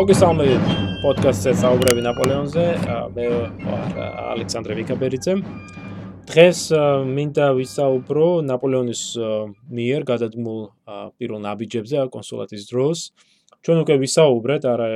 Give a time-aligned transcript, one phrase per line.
[0.00, 0.68] მოგესალმებით
[1.02, 2.62] პოდკასტზე საუბრები ნაპოლეონზე.
[3.12, 3.98] მე ვარ
[4.32, 5.34] ალექსანდრე ვიკაბერიძე.
[6.30, 6.60] დღეს
[7.04, 9.02] მინდა ვისაუბრო ნაპოლეონის
[9.76, 10.60] მიერ გადადგმულ
[11.20, 12.98] პირველ ნაბიჯებზე კონსულატის დროს.
[13.60, 14.88] ჩვენ უკვე ვისაუბრეთ, არა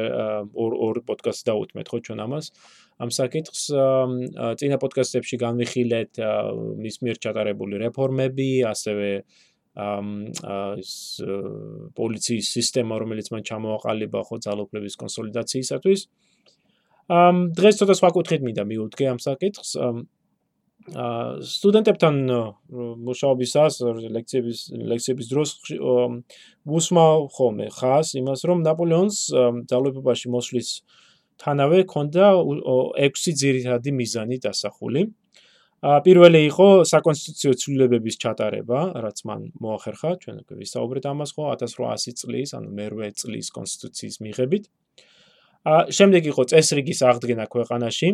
[0.56, 2.44] ორ ორ პოდკასტს დაუთმეთ ხო ჩვენ ამას.
[2.96, 3.62] ამ საკითხს
[4.56, 6.12] წინა პოდკასტებში განვიხილეთ
[6.80, 9.08] მის მიერ ჩატარებული რეფორმები, ასევე
[9.74, 10.92] ის
[11.98, 16.00] პოლიციის სისტემა, რომელიც მან ჩამოაყალიბა ხო ძალოფლების კონსოლიდაციისათვის.
[17.10, 19.70] ამ დღეს ცოტა სხვა კუთხით მინდა მიუდგე ამ საკითხს.
[19.78, 19.86] ა
[21.40, 22.14] სტუდენტებთან
[23.08, 23.74] მუშაობისას
[24.16, 24.58] ლექციების
[24.92, 25.50] ლექციების დროს
[26.68, 29.16] უსმავ ხოლმე ხას იმას რომ ნაპოლეონს
[29.70, 30.68] ძალოფებაში მოსვლის
[31.40, 32.26] თანავე ქონდა
[33.00, 35.08] 6 ძირითადი მიზანი დასახული.
[35.84, 42.54] პირველი იყო საკონსტიტუციო ცვლილებების ჩატარება, რაც მან მოახერხა, ჩვენ უკვე ვისაუბრეთ ამას ხო 1800 წლის,
[42.56, 44.64] ანუ მე-8 წლის კონსტიტუციის მიღებით.
[45.64, 48.08] შემდეგ იყო წესრიგის აღდგენა ქვეყანაში,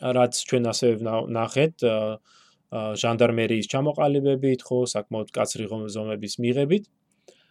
[0.00, 0.88] რაც ჩვენ ასე
[1.28, 1.74] ნახეთ
[2.72, 6.84] ჟანდარმერიის ჩამოყალიბებით, ხო, საკმაოდ კაცრი ზომების მიღებით.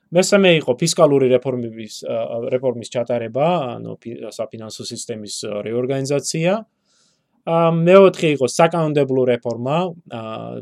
[0.09, 1.93] მესამე იყო ფისკალური რეფორმების
[2.57, 3.45] რეფორმის ჩატარება,
[3.77, 3.93] ანუ
[4.33, 6.78] საფინანსო სისტემის რეორგანიზაცია.
[7.49, 9.77] მეოთხე იყო საკანონმდებლო რეფორმა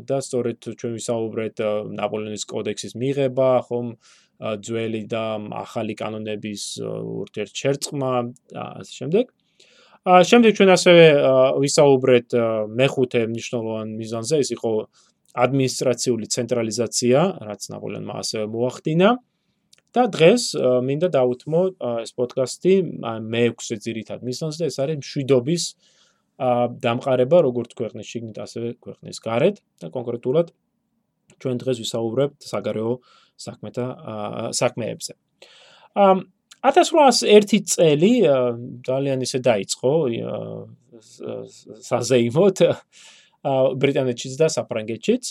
[0.08, 1.56] და სწორედ ჩვენ ვისაუბრეთ
[1.98, 3.88] ნაპოლეონის კოდექსის მიღება, ხომ
[4.38, 5.24] ძველი და
[5.64, 8.12] ახალი კანონების ურთიერთშერწყმა
[8.54, 9.24] და ასე შემდეგ.
[10.08, 11.04] ა შემდეგ ჩვენ ასევე
[11.60, 12.28] ვისაუბრეთ
[12.78, 14.72] მეხუთე მნიშვნელოვან მიზანზე, ეს იყო
[15.44, 19.10] ადმინისტრაციული ცენტრალიზაცია, რაც ნაპოლეონმა ასევე მოახდინა.
[19.88, 20.52] და დღეს
[20.84, 21.60] მინდა დავუთმო
[22.04, 22.74] ეს პოდკასტი
[23.32, 25.64] მე-6 ძირითად მიზანზე, ეს არის მშვიდობის
[26.38, 30.52] დამყარება როგორც ქვეყნის შიგნით, ასევე ქვეყნის გარეთ და კონკრეტულად
[31.42, 32.92] ჩვენ დღეს ვისაუბრებთ საგარეო
[33.38, 33.86] საქმეთა
[34.54, 35.12] საქმეებზე.
[35.98, 36.18] ამ
[36.62, 38.12] 1801 წელი
[38.86, 39.92] ძალიან ისე დაიწყო
[41.86, 42.58] საზეიმოთ
[43.82, 45.24] ბრიტანეთშიც და საფრანგეთშიც.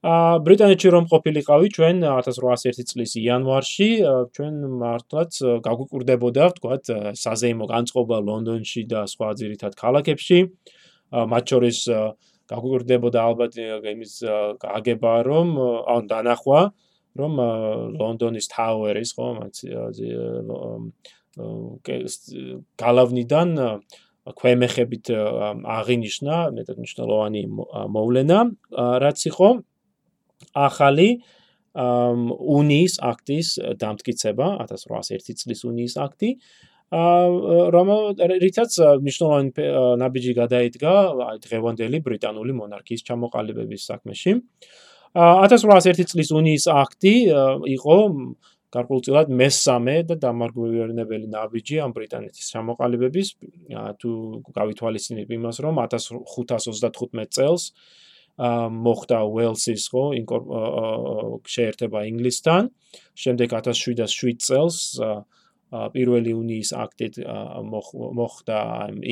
[0.00, 3.88] ბრიტანეთში რომ ყოფილიყავი ჩვენ 1801 წლის იანვარში
[4.32, 6.84] ჩვენ მართლაც გაგვიკურდებოდა ვთქვათ
[7.20, 10.38] საზეიმო განწყობა ლონდონში და სხვა ძირითად ქალაქებში.
[11.12, 11.78] მათ შორის
[12.48, 14.14] გაგვიკურდებოდა ალბათ იმის
[14.64, 15.48] გაგება რომ
[15.84, 16.60] ან დანახვა
[17.20, 17.32] რომ
[18.00, 19.28] ლონდონის ტაუერის ხო
[22.80, 23.48] გალავნიდან
[24.40, 25.06] ქვემეხებით
[25.76, 27.42] აღინიშნა მეტად მნიშვნელოვანი
[27.96, 28.38] მოვლენა
[29.04, 29.48] რაც იყო
[30.54, 31.08] ახალი
[31.76, 36.30] უნიის აქტის დამტკიცება 1801 წლის უნიის აქტი.
[36.90, 39.50] რომ რითაც მნიშვნელოვანი
[40.02, 40.94] ნაბიჯი გადაიდგა
[41.46, 44.32] დღევანდელი ბრიტანული მონარქიის ჩამოყალიბების საქმეში.
[45.14, 47.14] 1801 წლის უნიის აქტი
[47.78, 47.96] იყო
[48.74, 53.28] გარკვეულწილად მესამე და დამარგვირებელი ნაბიჯი ამ ბრიტანეთის ჩამოყალიბების.
[54.02, 54.10] თუ
[54.58, 57.62] გავითვალისწინებ იმას რომ 1535 წელს
[58.40, 60.04] მოხდა უელსის ხო
[61.44, 62.62] შეერთება ინგლისთან.
[63.14, 64.76] შემდეგ 1707 წელს
[65.70, 67.14] პირველი უნიის აქტით
[68.18, 68.58] მოხდა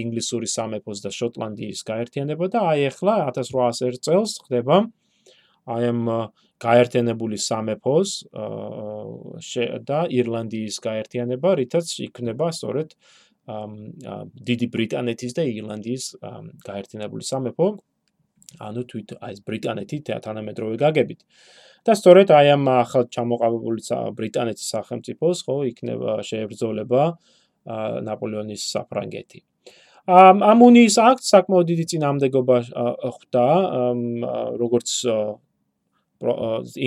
[0.02, 4.76] ინგლისური სამეფოს და შოტლანდიის გაერთიანება და აი ახლა 1801 წელს ხდება
[5.68, 6.02] აი ამ
[6.58, 8.10] გაერთიანებული სამეფოს
[9.88, 12.96] და ირლანდიის გაერთიანება, რითაც იქნება სწორედ
[14.48, 16.04] დიდი ბრიტანეთის და ირლანდიის
[16.66, 17.68] გაერთიანებული სამეფო
[18.56, 21.20] ანუ თვით აი ეს ბრიტანეთი თანამედროვე გაგებით.
[21.86, 23.80] და სწორედ აი ამ ახალ ჩამოყალიბებული
[24.18, 27.02] ბრიტანეთის სახელმწიფოს ხო იქნება შეებრძოლება
[28.08, 29.40] ნაპოლეონის საფრანგეთი.
[30.08, 32.56] ამ ამ უნიის აქტ საკმაოდ დიდი წინამდებობა
[33.14, 33.46] ხვდა
[34.62, 34.90] როგორც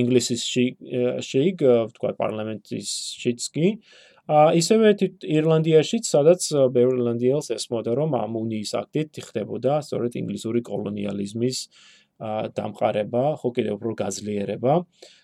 [0.01, 0.41] ინგლისის
[1.29, 1.57] შეიგ
[1.95, 2.89] თქვა პარლამენტის
[3.21, 3.67] შეიცკი
[4.29, 4.93] ისევე
[5.25, 6.41] ირლანდიაშიც, სადაც
[6.73, 11.57] ბერლანდიელს ესმოდა, რომ ამ უნიის აქტით ხდებოდა სწორედ ინგლისური კოლონიალიზმის
[12.21, 14.73] დამყარება, ხო კიდევ უფრო გაძლიერება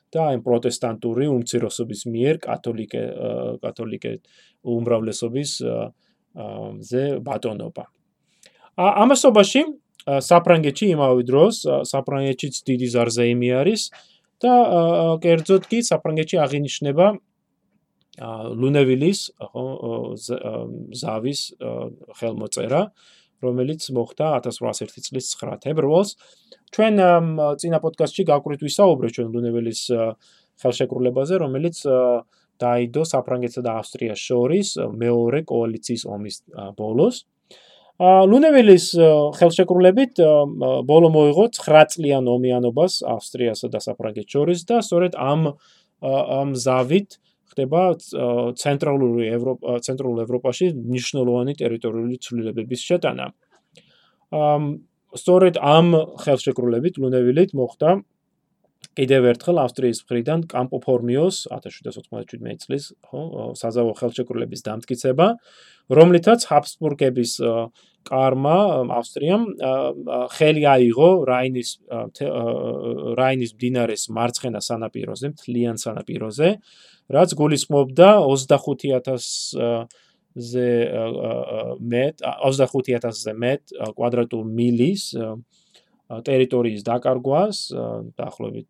[0.08, 3.04] და აი პროტესტანტური უმცირესობის მიერ კათოლიკე
[3.62, 4.12] კათოლიკე
[4.66, 5.52] უმრავლესობის
[6.90, 7.84] ზე ბატონობა.
[8.78, 9.62] ამასობაში
[10.08, 11.56] საფრანგეთში იმავე დროს
[11.92, 13.82] საფრანგეთშიც დიდი ზარზეიმი არის
[14.42, 14.54] და
[15.22, 17.06] კერძოდ კი საფრანგეთში აღინიშნება
[18.18, 19.66] ლუნევილის ხო
[20.98, 21.42] ზავის
[22.18, 22.82] ხელმოწერა
[23.46, 26.18] რომელიც მოხდა 1801 წლის 9 თებერვალს.
[26.74, 26.94] ჩვენ
[27.62, 29.82] წინა პოდკასტში გავკვრით ვისაუბრეთ ჩვენ ლუნევილის
[30.58, 31.78] ხელშეკრულებაზე რომელიც
[32.58, 34.68] დაიდო საფრანგეთსა და ავსტრიას შორის
[34.98, 36.36] მეორე კოალიციის ომის
[36.74, 37.30] ბოლოს.
[38.02, 38.86] ლუნევილის
[39.38, 40.22] ხელშეკრულებით
[40.90, 45.54] ბოლო მოიღო 9 წლიან ომიანობას ავსტრიასა და საფრანგეთს შორის და სწორედ ამ
[46.02, 47.18] ამ ზავით
[47.58, 47.82] ხდება
[48.54, 53.26] ცენტრალური ევროპა ცენტრალურ ევროპაში მნიშვნელოვანი ტერიტორიული ცვლილებების შეტანა.
[54.30, 54.64] ამ
[55.18, 55.88] სწორედ ამ
[56.22, 57.90] ხელშეკრულებით ლუნევილით მოხდა
[58.98, 63.22] კიდევ ერთხელ ავსტრიის მხრიდან კამპო ფორმიოს 1797 წლის ხო
[63.60, 65.28] საზავო ხელშეკრულების დამტკიცება,
[65.98, 67.38] რომლითაც ჰაბსბურგების
[68.08, 68.58] კარმა
[68.98, 69.44] ავსტრიამ
[70.34, 71.70] ხელი აიღო რაინის
[73.20, 76.50] რაინის დინარეს მარცხენა სანაპიროზე, მთლიან სანაპიროზე,
[77.14, 79.88] რაც გულისხმობდა 25000
[80.38, 80.70] ზე
[81.82, 83.62] მეტ 25000-ზე მეტ
[83.98, 85.04] კვადრატულ მილის
[86.08, 87.58] ტერიტორიის დაკარგვას
[88.16, 88.68] დაახლოებით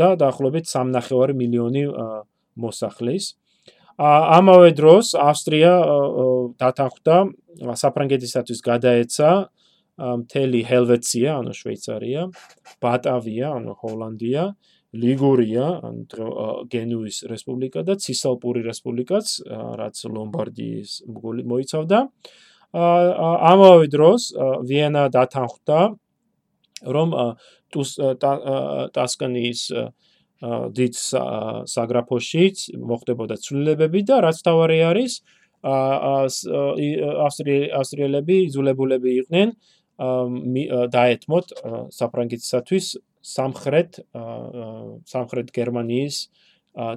[0.00, 1.84] და დაახლოებით 3.5 მილიონი
[2.60, 3.24] მოსახლის.
[4.00, 5.72] ამავე დროს ავსტრია
[6.56, 7.16] დათანხმდა
[7.76, 9.30] საფრანგეთისათვის გადაეცა
[10.00, 12.22] მთელი ჰელვეცია, ანუ შვეიცარია,
[12.80, 14.44] ბატავია, ანუ ჰოლანდია,
[14.96, 19.26] ლიგურია, ანუ გენუის რესპუბლიკა და ცისალპური რესპუბლიკაც,
[19.76, 20.90] რაც ლომბარდიის
[21.52, 21.98] მოიცავდა.
[22.72, 24.22] ამავე დროს
[24.64, 25.80] ვიენა დათანხმდა
[26.86, 27.08] რომ
[28.96, 29.60] ტასკანის
[30.80, 30.94] დიდ
[31.68, 32.56] საგრაფოშიც
[32.90, 35.12] მოხდებოდა ცვლილებები და რაც თავარი არის
[37.80, 39.52] ავსტრიელები იზოლებულები იყვნენ
[40.96, 41.52] დაეთმოთ
[41.92, 42.86] საფრანგეთისათვის
[43.20, 44.00] სამხრეთ
[45.12, 46.16] სამხრეთ გერმანიის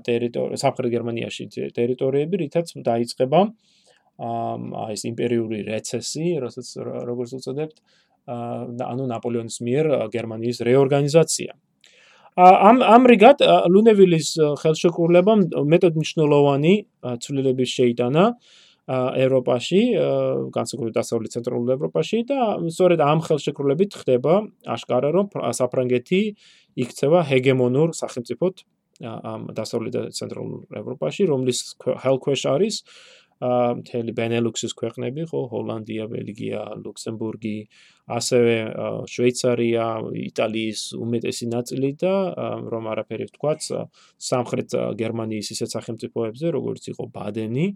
[0.07, 1.43] ტერიტორია სამხრეთ გერმანიაში
[1.75, 3.41] ტერიტორიები რითაც დაიწყება
[4.23, 7.77] აი ეს იმპერიული რეცესი როგორც უწოდებთ
[8.27, 11.51] ანუ ნაპოლეონის მიერ გერმანიის რეორგანიზაცია.
[12.33, 15.39] ამ ამრიგად ლუნევილის ხელშეკრულებამ
[15.69, 16.73] მეტად მნიშვნელოვანი
[17.21, 18.23] ცვლილების შეიტანა
[18.89, 19.81] ევროპაში,
[20.51, 24.33] განსაკუთრებით დასავლეთ ცენტრალურ ევროპაში და სწორედ ამ ხელშეკრულებით ხდება
[24.75, 26.21] აშკარა რომ საფრანგეთი
[26.83, 28.55] იქცევა ჰეგემონურ სახელმწიფოდ
[29.03, 31.59] ამ დასავლეთ ცენტრალურ ევროპაში, რომლის
[32.03, 32.75] ჰელქვეშ არის
[33.43, 37.57] მთელი ბენელუქსის ქვეყნები, ხო, ჰოლანდია, ბელგია, ლუქსემბურგი,
[38.17, 38.55] ასევე
[39.11, 39.85] შვეიცარია,
[40.29, 42.13] იტალიის უმეტესი ნაწილი და
[42.71, 43.61] რომ არაფერი ვთქვათ,
[44.29, 44.69] სამხრეთ
[45.03, 47.67] გერმანიის ისეთ სახელმწიფოებზე, როგორც იყო ბადენი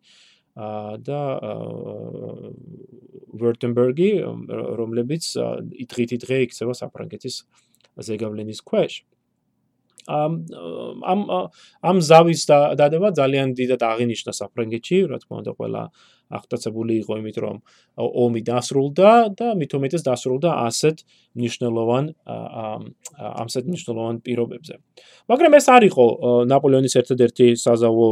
[0.57, 1.21] და
[3.37, 4.11] ვერტენბერგი,
[4.79, 5.25] რომლებიც
[5.85, 7.35] ითღითი დღე იქცევა საფრანგეთის
[8.07, 9.03] ზეგავლენის ქვეშ.
[10.07, 11.19] ამ
[11.83, 12.41] ამ ზავის
[12.79, 15.83] დადება ძალიან დიდად აღინიშნა საფრანგეთში, რა თქმა უნდა, ყველა
[16.27, 17.57] აღტაცებული იყო იმით, რომ
[17.97, 21.03] ომი დასრულდა და მithumetes დასრულდა ასეთ
[21.39, 22.05] მნიშვნელოვან
[23.43, 24.73] ამსეთ მნიშვნელოვან პირობებზე.
[25.31, 26.05] მაგრამ ეს არ იყო
[26.51, 28.07] ნაპოლეონის ერთადერთი საზავო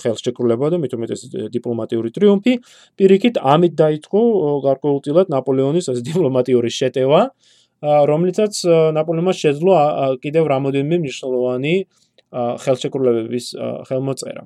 [0.00, 1.20] ხელშეკრულება და მithumetes
[1.52, 2.52] დიპლომატიური ტრიუმფი,
[2.96, 4.20] პირიქით ამით დაიწყო
[4.64, 7.22] გარკვეულწილად ნაპოლეონის ეს დიპლომატიური შეტევა.
[7.80, 8.54] რომლითაც
[8.96, 9.74] ნაპოლეონმა შეძლო
[10.20, 11.74] კიდევ რამოდენიმე მნიშვნელოვანი
[12.30, 13.46] ხელშეკრულებების
[13.90, 14.42] ხელმოწერა.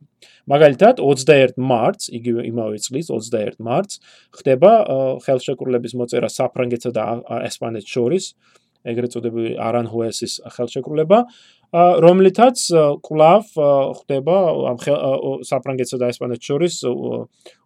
[0.48, 4.00] მაგალითად, 21 მარტს, იგივე იმავე წლის 21 მარტს,
[4.32, 4.72] ხდება
[5.20, 7.04] ხელშეკრულების მოწერა საფრანგეთსა და
[7.44, 8.24] ესპანეთს შორის,
[8.88, 11.18] ეგრეთ წოდებული არანჰუესის ხელშეკრულება,
[11.74, 12.56] რომლითაც
[13.04, 13.44] კლავ
[14.00, 14.36] ხდება
[14.72, 14.76] ამ
[15.44, 16.74] საფრანგეთსა და ესპანეთს შორის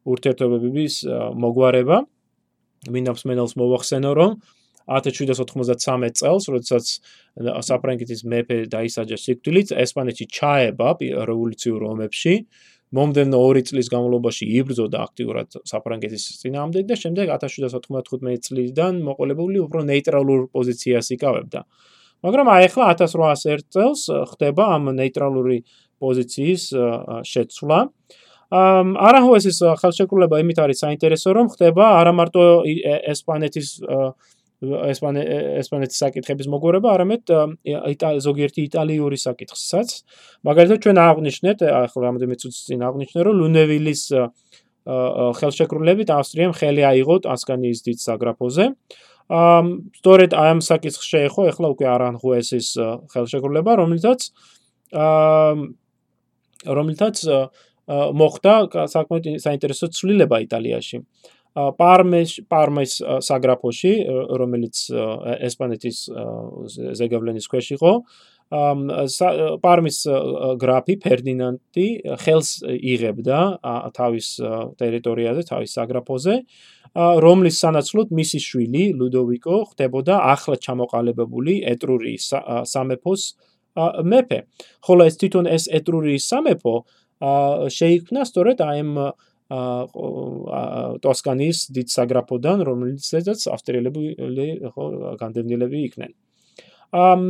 [0.02, 0.94] ურთიერთობების
[1.38, 1.98] მოგვარება.
[2.90, 4.30] მინდა მსმენელს მოვახსენო, რომ
[4.88, 6.86] 1793 წელს, როდესაც
[7.68, 10.88] საფრანგეთის მეფე დაისაჯა სიკვდილით, ესპანეთი ჩაება
[11.28, 12.34] რევოლუციურ ომებში.
[12.88, 20.48] მომდენო 2 წლის განმავლობაში იბრძოდა აქტიურად საფრანგეთის წინააღმდეგ და შემდეგ 1795 წლიდან მოყოლებული უფრო ნეიტრალურ
[20.56, 21.60] პოზიციას იკავებდა.
[22.24, 24.00] მაგრამ აი ახლა 1801 წელს
[24.32, 25.58] ხდება ამ ნეიტრალური
[26.00, 26.62] პოზიციის
[27.28, 27.78] შეცვლა.
[28.48, 32.44] ამ არაჰუესის ხელშეკრულება იმით არის საინტერესო, რომ ხდება არა მარტო
[33.12, 34.08] ესპანეთის ესპანე
[34.58, 37.22] ესპანეთის საკითხების მოგვარება, არამედ
[38.26, 39.88] ზოგიერთი იტალიური საკითხსაც.
[40.42, 44.02] მაგალითად ჩვენ აღნიშნეთ, ახლა რამოდენიმე წუთის წინ აღნიშნე, რომ ლუნევილის
[45.38, 48.64] ხელშეკრულებით ავსტრიამ ხელი აიღო ტასკანიის დიდ საგრაფოზე.
[49.28, 49.66] ამ
[50.00, 52.68] სწორედ ამ საკითხს შეეხო ახლა უკვე არანჰუესის
[53.12, 54.20] ხელშეკრულება, რომელთაც
[54.96, 55.76] ამ
[56.64, 57.16] რომელთაც
[57.88, 58.54] მოხდა
[58.88, 61.04] საკმაოდ საინტერესო ცვლილება იტალიაში.
[61.78, 63.92] პარმეს პარმეს საგრაფოში,
[64.40, 64.82] რომელიც
[65.48, 65.98] ესპანეთის
[67.00, 67.92] ზეგავლენის ქვეშ იყო,
[69.64, 69.98] პარმის
[70.62, 71.88] გრაფი ფერდინანდი
[72.24, 73.40] ხელს იღებდა
[73.98, 74.28] თავის
[74.80, 76.34] ტერიტორიაზე, თავის საგრაფოზე,
[76.96, 82.24] რომლის სანაცვლოდ მისი შვილი ლუდოვიკო ხდებოდა ახლა ჩამოყალიბებული ეტრურიის
[82.72, 83.22] სამეფოს
[83.78, 84.38] მეფე.
[84.82, 86.74] ხოლო ეს თვითონ ეს ეტრურიის სამეფო
[87.78, 88.92] შეიქმნა სწორედ აი ამ
[91.04, 94.02] ტოსკანის დიდ საგრაფოდან, რომელიცაც ავსტრიელები
[94.74, 94.84] ხო
[95.20, 96.12] განდევნილები იქნენ.
[96.88, 97.22] ამ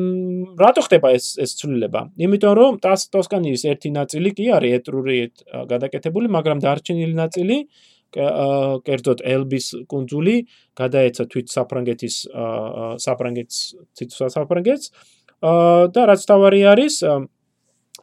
[0.54, 2.14] რატო ხდება ეს ეს ცვლილება?
[2.14, 5.16] იმიტომ რომ ტოსკანიის ერთი ნაწილი კი არის ეტრური
[5.66, 7.56] გადაკეთებული, მაგრამ დარჩენილი ნაწილი
[8.14, 10.36] კერძოდ ელბის კუნძული
[10.80, 12.16] გადაეცა თვით საფრანგეთის
[13.04, 13.56] საფრანგეთს
[13.98, 14.86] ციცუს საფრანგეთს
[15.92, 16.94] და რაც თავარი არის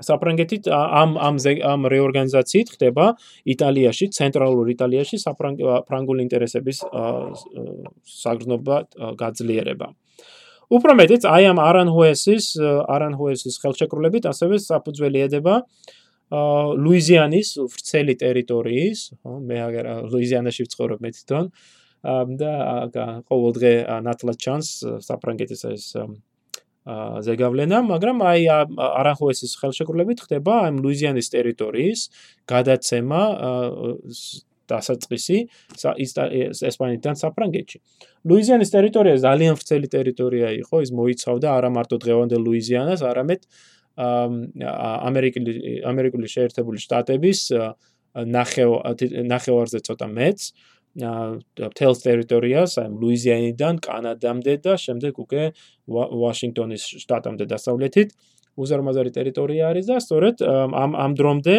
[0.03, 3.05] საფრანგეთით ამ ამ ამ რეორგანიზაციით ხდება
[3.47, 6.77] იტალიაში, ცენტრალურ იტალიაში საფრანგულ ინტერესების
[8.23, 8.75] საგრძნობა
[9.15, 9.87] გაძლიერება.
[10.65, 12.45] უფრო მეტიც, აი ამ არანჰუესის
[12.89, 15.55] არანჰუესის ხელშეკრულებით ასევე საფუძველი ედება
[16.33, 21.45] ლუიზიანის ვრცელი ტერიტორიის, ხო, მე აგერ ლუიზიანაში ვცხოვრობ მე თვითონ
[22.41, 23.73] და ყოველდღე
[24.05, 24.69] ნათლად ჩანს
[25.05, 25.85] საფრანგეთის ეს
[26.85, 28.41] ზეგავლენა, მაგრამ აი
[28.77, 31.99] არანჰუესის ხელშეკრულებით ხდება აი ლუიზიანის ტერიტორიის
[32.45, 33.21] გადაცემა
[34.65, 35.37] დასაწყისი
[36.69, 37.77] ესპანეთიდან საფრანგეთში.
[38.25, 43.41] ლუიზიანის ტერიტორია ძალიან ვრცელი ტერიტორია იყო, ის მოიცავდა არა მარტო დღევანდელ ლუიზიანას, არამედ
[43.95, 45.53] ამერიკული
[45.85, 47.39] ამერიკული შეერთებული შტატების
[48.15, 50.39] ნახევარზე ცოტა მეც
[50.95, 55.43] თელს ტერიტორიას, აი ლუიზიანიდან კანადამდე და შემდეგ უკვე
[55.91, 58.09] ვაშინგტონის შტატამდე დასავლეთით
[58.55, 61.55] უზარმაზარი ტერიტორია არის და სწორედ ამ ამ დრომდე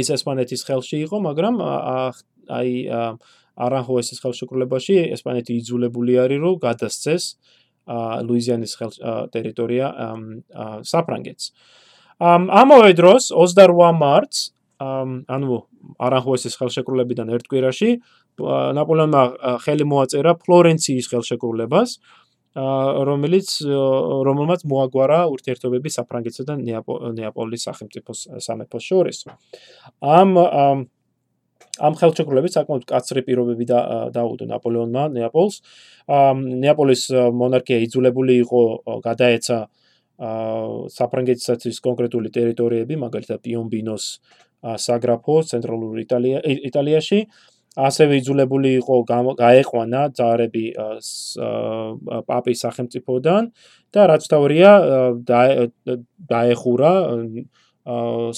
[0.00, 2.70] ის ესპანეთის ხელში იყო, მაგრამ აი
[3.60, 7.24] არანჰუესის ხელშეკრულებაში ესპანეთი იძულებული არის რომ გადასცეს
[8.24, 8.92] ლუიზიანის ხელ
[9.34, 9.86] ტერიტორია
[10.86, 11.44] საფრანგეთს.
[12.20, 14.38] ამავე დროს 28 მარტს
[14.80, 15.56] ანუ
[16.00, 17.90] არანჰუესის ხელშეკრულებიდან ერთ კვირაში
[18.78, 19.22] ნაპოლეონმა
[19.64, 21.98] ხელი მოაწერა ფლორენციის ხელშეკრულებას,
[23.06, 23.48] რომელიც
[24.26, 29.18] რომელმაც მოაგვარა ურთიერთობები საფრანგეთსა და ნეაპოლის სახელმწიფოს სამეფოს შორის.
[30.02, 30.34] ამ
[31.80, 33.64] ამ ხელშეკრულებით საკმაოდ კაცრი პირობები
[34.12, 35.62] დაუდო ნაპოლეონმა ნეაპოლს.
[36.10, 37.02] ნეაპოლის
[37.40, 38.62] მონარქია იძულებული იყო
[39.06, 39.58] გადაეცა
[40.20, 44.04] საფრანგეთსაც კონკრეტული ტერიტორიები, მაგალითად პიომბინოს
[44.60, 47.18] საგრაფო ცენტრალურ იტალია იტალიაში
[47.78, 48.94] ასევე იძულებული იყო
[49.38, 50.64] გაეყვანა ძარები
[52.26, 53.42] პაპის სახელმწიფოდან
[53.94, 54.72] და რაც თავია
[56.30, 56.92] დაეხურა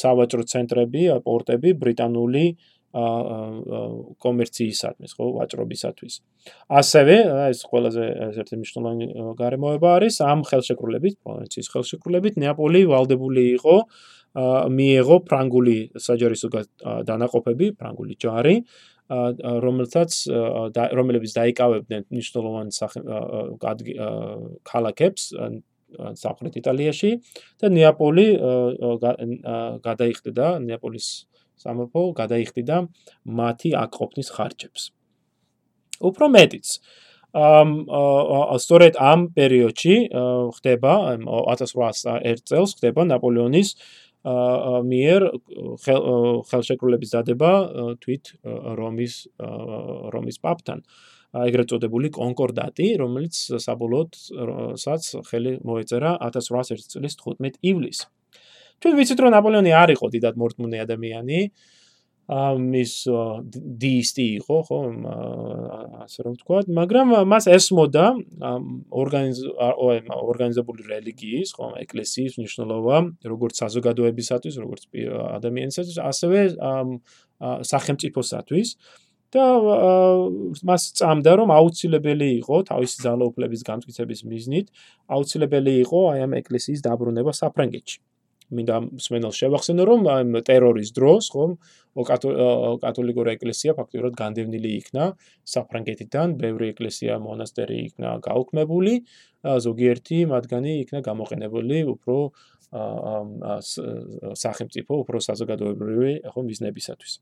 [0.03, 2.45] სავაჭრო ცენტრები, პორტები ბრიტანული
[2.93, 6.15] კომერციისათვის, ხო, ვაჭრობისათვის.
[6.69, 7.17] ასევე
[7.49, 9.07] ეს ყველაზე ერთ-ერთი მნიშვნელოვანი
[9.41, 13.77] გარემოება არის ამ ხელშეკრულებით, პროვინციის ხელშეკრულებით ნეაპოლი ვალდებული იყო
[14.77, 16.49] მიიღო ფრანგული საჯარისო
[17.09, 18.57] დანაყოფები, ფრანგული ჯარი,
[19.65, 20.11] რომელთაც
[20.99, 22.69] რომლებიც დაიკავებდნენ მნიშვნელოვან
[24.73, 25.23] ქალაქებს
[26.17, 27.11] სამხრეთ იტალიაში
[27.61, 28.27] და ნეაპოლი
[29.85, 31.07] გადაიხდიდა ნეაპოლის
[31.63, 32.77] სამეფო გადაიხდიდა
[33.39, 34.83] მათი აკყოფნის ხარჯებს.
[36.03, 36.67] უფრო მეტიც
[37.33, 37.69] ამ
[38.61, 39.95] სწორედ ამ პერიოდში
[40.57, 40.93] ხდება
[41.25, 43.69] 1801 წელს ხდება ნაპოლეონის
[44.23, 45.21] მიერ
[46.51, 47.51] ხელშეკრულების დადება
[48.03, 48.25] თვით
[48.79, 49.15] რომის
[50.15, 50.83] რომის პაპთან.
[51.33, 58.05] ეგრეთ წოდებული კონკორდატი რომელიც საბოლოოდაც ხელი მოეწერა 1801 წლის 15 ივლისს.
[58.85, 61.39] ჩვენ ვიცით რომ ნაპოლეონი არ იყო დიდად მორთმუნე ადამიანი
[62.31, 62.93] ამის
[63.83, 64.79] დისტი იყო ხო
[66.07, 66.59] ასე რომ ვთქვა.
[66.71, 68.05] მაგრამ მას ესმოდა
[68.95, 74.83] ორგანიზებული რელიგიის ხო ეკლესიის მნიშვნელობა როგორც საზოგადოებისათვის როგორც
[75.43, 76.39] ადამიანისათვის ასევე
[77.73, 78.69] სახელმწიფოსათვის.
[79.33, 79.45] და
[80.69, 84.67] მას წამდა რომ აუცილებელი იყო თავისი ძალაუფლების განმტკიცების მიზნით
[85.09, 87.99] აუცილებელი იყო აი ამ ეკლესიის დაბრუნება საფრანგეთში
[88.53, 91.53] მინდა მსმენელს შევახსენო რომ ამ ტერორის დროს ხომ
[92.85, 95.05] კათოლიკური ეკლესია ფაქტობრივად განდევნილი იქნა
[95.55, 98.95] საფრანგეთიდან, ბევრი ეკლესია, მონასტერი იქნა გაუქმებული,
[99.67, 102.17] ზოგიერთი მათგანი იქნა გამოყენებული უფრო
[104.45, 107.13] სახელმწიფო, უფრო საზოგადოებრივი ხომ ბიზნესისათვის.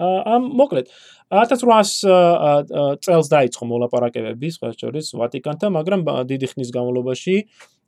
[0.00, 0.86] ამ მოკლედ
[1.28, 7.34] 1800 წელს დაიწყო მოლაპარაკებები სხვა შორის ვატიკანთან, მაგრამ დიდი ხნის განმავლობაში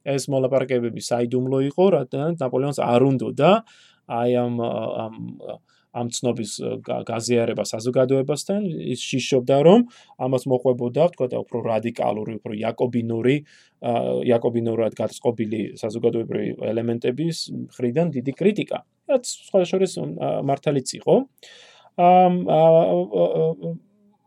[0.04, 3.50] ეს მოლაპარაკებები საიდუმლო იყო, რადგან ნაპოლეონს არ უნდოდა
[4.12, 5.14] აი ამ ამ
[5.92, 6.52] ამ ცნობის
[6.88, 8.60] გაზიარება საზოგადოებასთან.
[8.64, 9.80] ის შიშობდა რომ
[10.24, 13.36] ამას მოყვებოდა თქვა და უფრო რადიკალური უფრო იაკობინური
[14.30, 17.36] იაკობინურად გაწყობილი საზოგადოებრივი ელემენტების
[17.68, 18.78] მხრიდან დიდი კრიტიკა
[19.12, 19.92] რაც სხვა შორის
[20.48, 21.14] მართალიც იყო.
[22.00, 22.34] ამ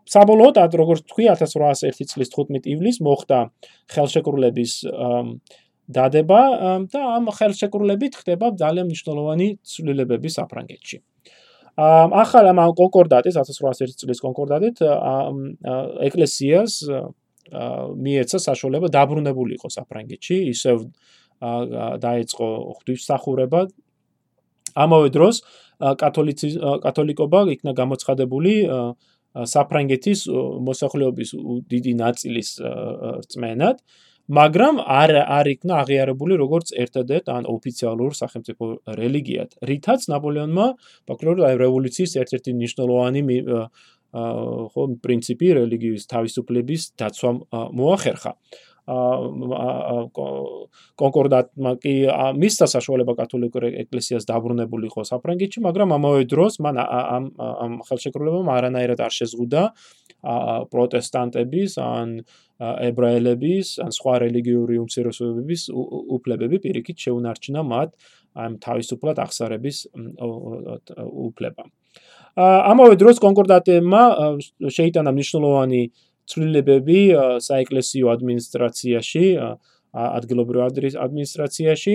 [0.05, 3.39] საბოლოოდ როგორც თქვი 1801 წლის 15 ივლისს მოხდა
[3.89, 4.74] ხელშეკრულების
[5.89, 6.42] დადება
[6.89, 10.98] და ამ ხელშეკრულებით ხდება ძალიან მნიშვნელოვანი ცვლილებები საფრანგეთში.
[11.77, 14.80] ახალ ამ კონკორდატის 1801 წლის კონკორდატით
[16.08, 16.74] ეკლესიას
[18.06, 20.77] მიეცა საშუალება დაბრუნებულიყო საფრანგეთში, ისევ
[22.01, 22.48] დაიწყო
[22.80, 23.68] ღვთისმსახურება.
[24.75, 25.36] ამავე დროს
[25.80, 26.48] კათოლიცი
[26.84, 28.54] კათოლიკობა იქნა გამოცხადებული
[29.36, 30.20] საფრანგეთის
[30.63, 31.30] მოსახლეობის
[31.70, 33.77] დიდი ნაწილის რწმენად,
[34.25, 38.63] მაგრამ არ არ იქნა აღიარებული როგორც ერთადერთ ან ოფიციალურ სახელმწიფო
[38.98, 39.50] რელიგიად.
[39.62, 40.65] რითაც ნაპოლეონმა
[41.05, 43.22] ფაქტობრივად რევოლუციის ერთ-ერთი მნიშვნელოვანი
[44.15, 47.32] ხო პრინციპი რელიგიის თავისუფლების დაცვა
[47.75, 48.34] მოახერხა.
[51.01, 51.94] კონკორდატმა კი
[52.38, 59.13] მისცა საშუალება კათოლიკურ ეკლესიას დაბრუნებულიყო საფრანგეთში, მაგრამ ამავე დროს მან ამ ამ ხელშეკრულებამ არანაირად არ
[59.17, 59.63] შეზღუდა
[60.70, 62.22] პროტესტანტების ან
[62.59, 65.62] ებრაელების ან სხვა რელიგიური უმცირესობების
[66.17, 67.89] უფლებები პირიქით შეუნარჩუნა მათ
[68.35, 69.77] ამ თავისუფლად აღსარების
[71.27, 71.63] უფლება.
[72.39, 74.03] ამავე დროს კონკორდატებმა
[74.77, 75.81] შეიტანა მნიშვნელოვანი
[76.31, 77.00] ცვლილებები
[77.47, 79.25] საეკლესიო ადმინისტრაციაში,
[79.95, 80.59] ადგილობრივ
[81.05, 81.93] ადმინისტრაციაში.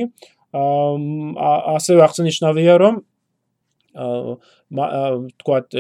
[0.51, 2.95] ასევე აღსანიშნავია, რომ
[3.91, 5.75] თქვათ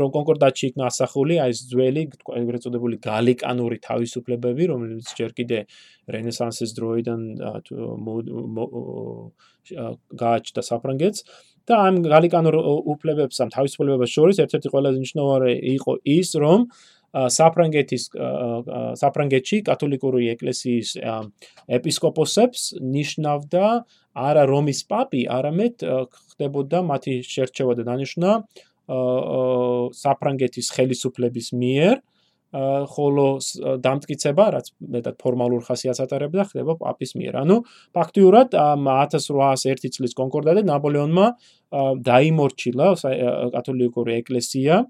[0.00, 2.02] რომ კონკორდატში იქნა ასახული აი ეს ძველი
[2.42, 5.64] ეგრეთ წოდებული გალიკანური თავისუფლებები რომელიც ჯერ კიდე
[6.12, 7.20] რენესანსის დროიდან
[10.22, 11.24] გააჩნდა საფრანგეთს
[11.68, 12.54] და ამ გალიკანურ
[12.92, 16.68] უფლებებს ამ თავისუფლებებს შორის ერთ-ერთი ყველაზე მნიშვნელოვანი იყო ის რომ
[17.12, 18.04] საფრანგეთის
[19.00, 20.88] საფრანგეთში კათოლიკური ეკლესიის
[21.78, 23.66] ეპისკოპოსებს ნიშნავდა
[24.14, 25.84] არა რომის პაპი, არამედ
[26.32, 28.30] ხდებოდა მათი შერჩევა და დანიშნა
[29.96, 31.96] საფრანგეთის ხელისუფლების მიერ,
[32.52, 33.26] ხოლო
[33.80, 37.34] დამტკიცება, რაც მეტად ფორმალურ ხასიათს ატარებდა, ხდება პაპის მიერ.
[37.40, 37.56] ანუ
[37.96, 41.26] ფაქტიურად 1801 წლის კონკორდატზე ნაპოლეონმა
[42.04, 42.86] დაიმორჩილა
[43.56, 44.84] კათოლიკური ეკლესია.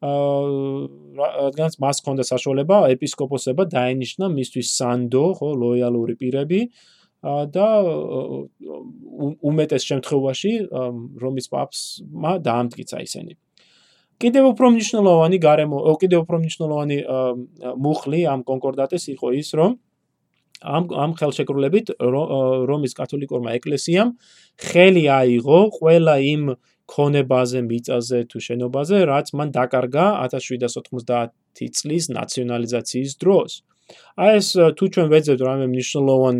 [0.00, 6.60] რადგანაც მას ჰქონდა საშუალება ეპისკოპოსება დაენიშნა მისთვის სანდო, ხო, ლოიალური პირები
[7.22, 7.68] და
[9.50, 10.52] უმეტეს შემთხვევაში
[11.20, 13.34] რომის პაპსმა დაამტკიცა ისინი.
[14.20, 16.98] კიდევ უფრო მნიშვნელოვანი გარემო, კიდევ უფრო მნიშვნელოვანი
[17.84, 19.70] მუხლი ამ კონკორდატეს იყო ის, რომ
[20.60, 21.86] ამ ამ ხელშეკრულებით
[22.68, 24.08] რომის კათოლიკურმა ეკლესიამ
[24.60, 26.42] ხელი აიღო ყველა იმ
[26.90, 33.50] ქონებაზე, მიწაზე თუ შენობაზე, რაც მან დაკარგა 1790 წლის ნაციონალიზაციის დროს.
[34.20, 36.36] აი ეს თუ ჩვენ ვეძებთ რამე მნიშვნელოვან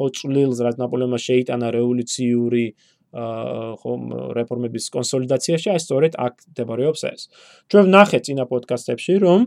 [0.00, 2.66] ხო წვლილს, რაც ნაპოლეონმა შეიტანა რევოლუციური
[3.10, 3.92] ხო
[4.38, 7.20] რეფორმების კონსოლიდაციაში, აი სწორედ აქ მდებარეობს ეს.
[7.68, 9.40] ჩვენ ვნახეთ წინა პოდკასტებში, რომ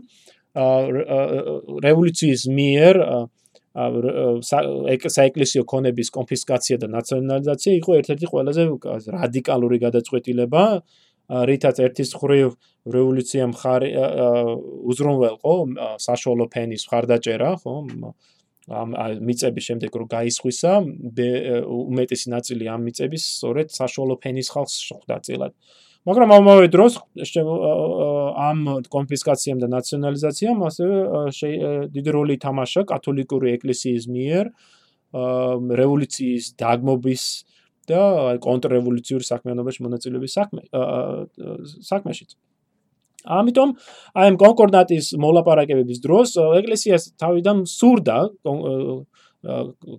[1.82, 2.94] რევოლუციის მიერ
[3.74, 8.62] საეკლესიო ქონების კონფისკაცია და ნაციონალიზაცია იყო ერთ-ერთი ყველაზე
[9.18, 10.62] რადიკალური გადაწყვეტილება,
[11.24, 12.48] რითაც ერთის ხრივ
[12.94, 13.90] რევოლუცია მხარი
[14.92, 15.54] უზრუნველყო
[16.04, 17.74] საშუალო ფენის მხარდაჭერა, ხო?
[18.68, 20.72] ამ მიწების შემდეგ რომ გაისხვისა,
[21.68, 25.52] უმეტესი ნაწილი ამ მიწების სწორედ საშუალო ფენის ხალხს ხვდა წილად.
[26.04, 28.58] მაგრამ ამავე დროს ამ
[28.92, 30.96] კონფისკაციამ და ნაციონალიზაციამ ასევე
[31.96, 34.44] დიდი როლი ითამაშა კათოლიკური ეკლესიის მიერ
[35.80, 37.22] რევოლუციის დაგმობის
[37.88, 38.02] და
[38.44, 40.60] კონტრრევოლუციური საქმიანობაში მონაწილეობის საქმე
[41.88, 42.36] საქმეშიც.
[43.24, 43.70] ამიტომ
[44.20, 48.16] აი ამ კონკორდატის მოლაპარაკებების დროს ეკლესიას თავიდან სურდა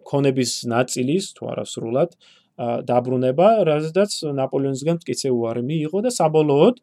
[0.10, 2.18] კონების ნაწილის თუ არა სრულად
[2.56, 6.76] დაბრუნება, რადგან ნაპოლეონისგან მტკიცე უარი მიიღო და საბოლოოდ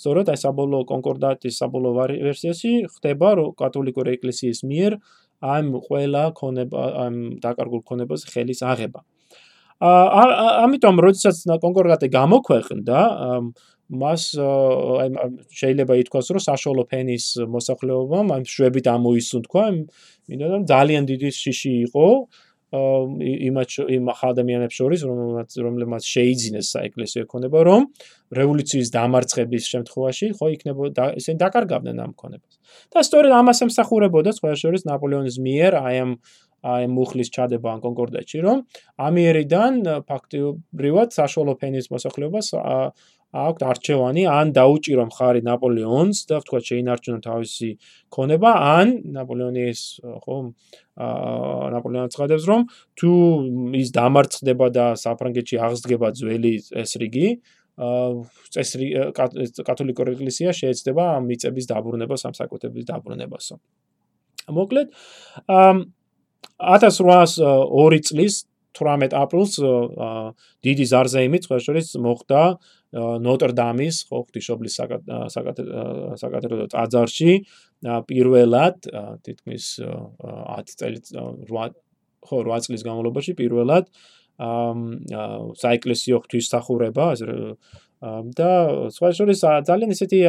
[0.00, 4.98] სწორედ აი საბოლოო კონკორდატის საბოლოო ვერსიაში ხდება რომ კათოლიკური ეკლესიის მიერ
[5.40, 9.00] ამ ყველა ქონება ამ დაკარგულ ქონებას ხელის აღება.
[9.80, 10.24] აა
[10.64, 12.98] ამიტომ როდესაც კონკორდატი გამოქვეყნდა
[13.90, 15.08] მას აი
[15.50, 19.64] შეიძლება ითქვას რომ საშუალო ფენის მოსახლეობამ ამ შვებით ამოისუნთქვა
[20.30, 22.06] მინდა რომ ძალიან დიდი შიში იყო
[22.70, 27.82] იმათ იმ ადამიანებს შორის რომელმაც რომლებმაც შეიძინეს საეკლესიო ქონება რომ
[28.30, 32.54] რევოლუციის დამარცხების შემთხვევაში ხო იქნებოდა ისინი დაკარგავდნენ ამ ქონებას.
[32.94, 36.12] და სწორედ ამას ემსახურებოდა სხვა შორის ნაპოლეონის მიერ აი ამ
[36.62, 38.58] აი მუხლის ჩადება ან კონკორდატში რომ
[39.00, 39.72] ამიერიდან
[40.06, 42.46] ფაქტობრივად საშუალო ფენის მოსახლეობას
[43.30, 47.68] აქვთ არჩევანი ან დაუჭირო მხარი ნაპოლეონს და თქვა შეინარჩუნა თავისი
[48.10, 50.36] ქონება ან ნაპოლეონის ხო
[50.98, 52.66] აა ნაპოლეონი ცხადებს რომ
[52.98, 53.10] თუ
[53.78, 57.28] ის დამარცხდება და საფრანგეთში აღსდგება ძველი წესრიგი
[58.50, 63.54] წესრი კათოლიკური ეკლესია შეეცდება მიწების დაბრუნება სამსაკუთრების დაბრუნებასო.
[64.50, 64.88] მოკლედ
[66.58, 68.34] 1802 წლის
[68.74, 69.54] 18 აპრილს
[70.66, 72.42] დიდი ზარზეიმი სხვა შორის მოხდა
[72.92, 74.74] ნოტრდამის ხო ღვთისმშობლის
[75.30, 77.34] საკათედრო ტაძარში
[78.10, 78.88] პირველად
[79.26, 81.76] თითქმის 10 წელიწ 8
[82.26, 83.86] ხო 8 წლის განმავლობაში პირველად
[85.62, 87.06] საეკლესიო ღვთისმსახურება
[88.34, 88.50] და
[88.96, 90.20] სხვა შორის ძალიან ისეთი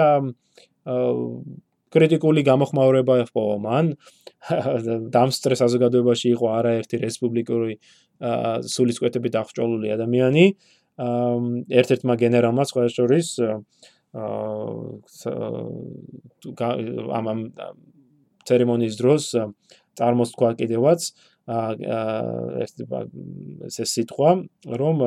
[1.91, 3.95] კრიტიკული გამოხმაურება იყო მან
[5.15, 7.73] დამსწრე საზოგადოებაში იყო არაერთი რესპუბლიკური
[8.75, 10.45] სულისკვეთებით აღჭურვილი ადამიანი
[11.01, 13.27] ერთ-ერთმა გენერალმა სხვა შორის
[17.19, 17.39] ამ ამ
[18.47, 19.23] ცერემონიის დროს
[19.99, 21.01] წარმოსთქვა კიდევაც
[23.77, 24.31] ეს სიტყვა
[24.81, 24.97] რომ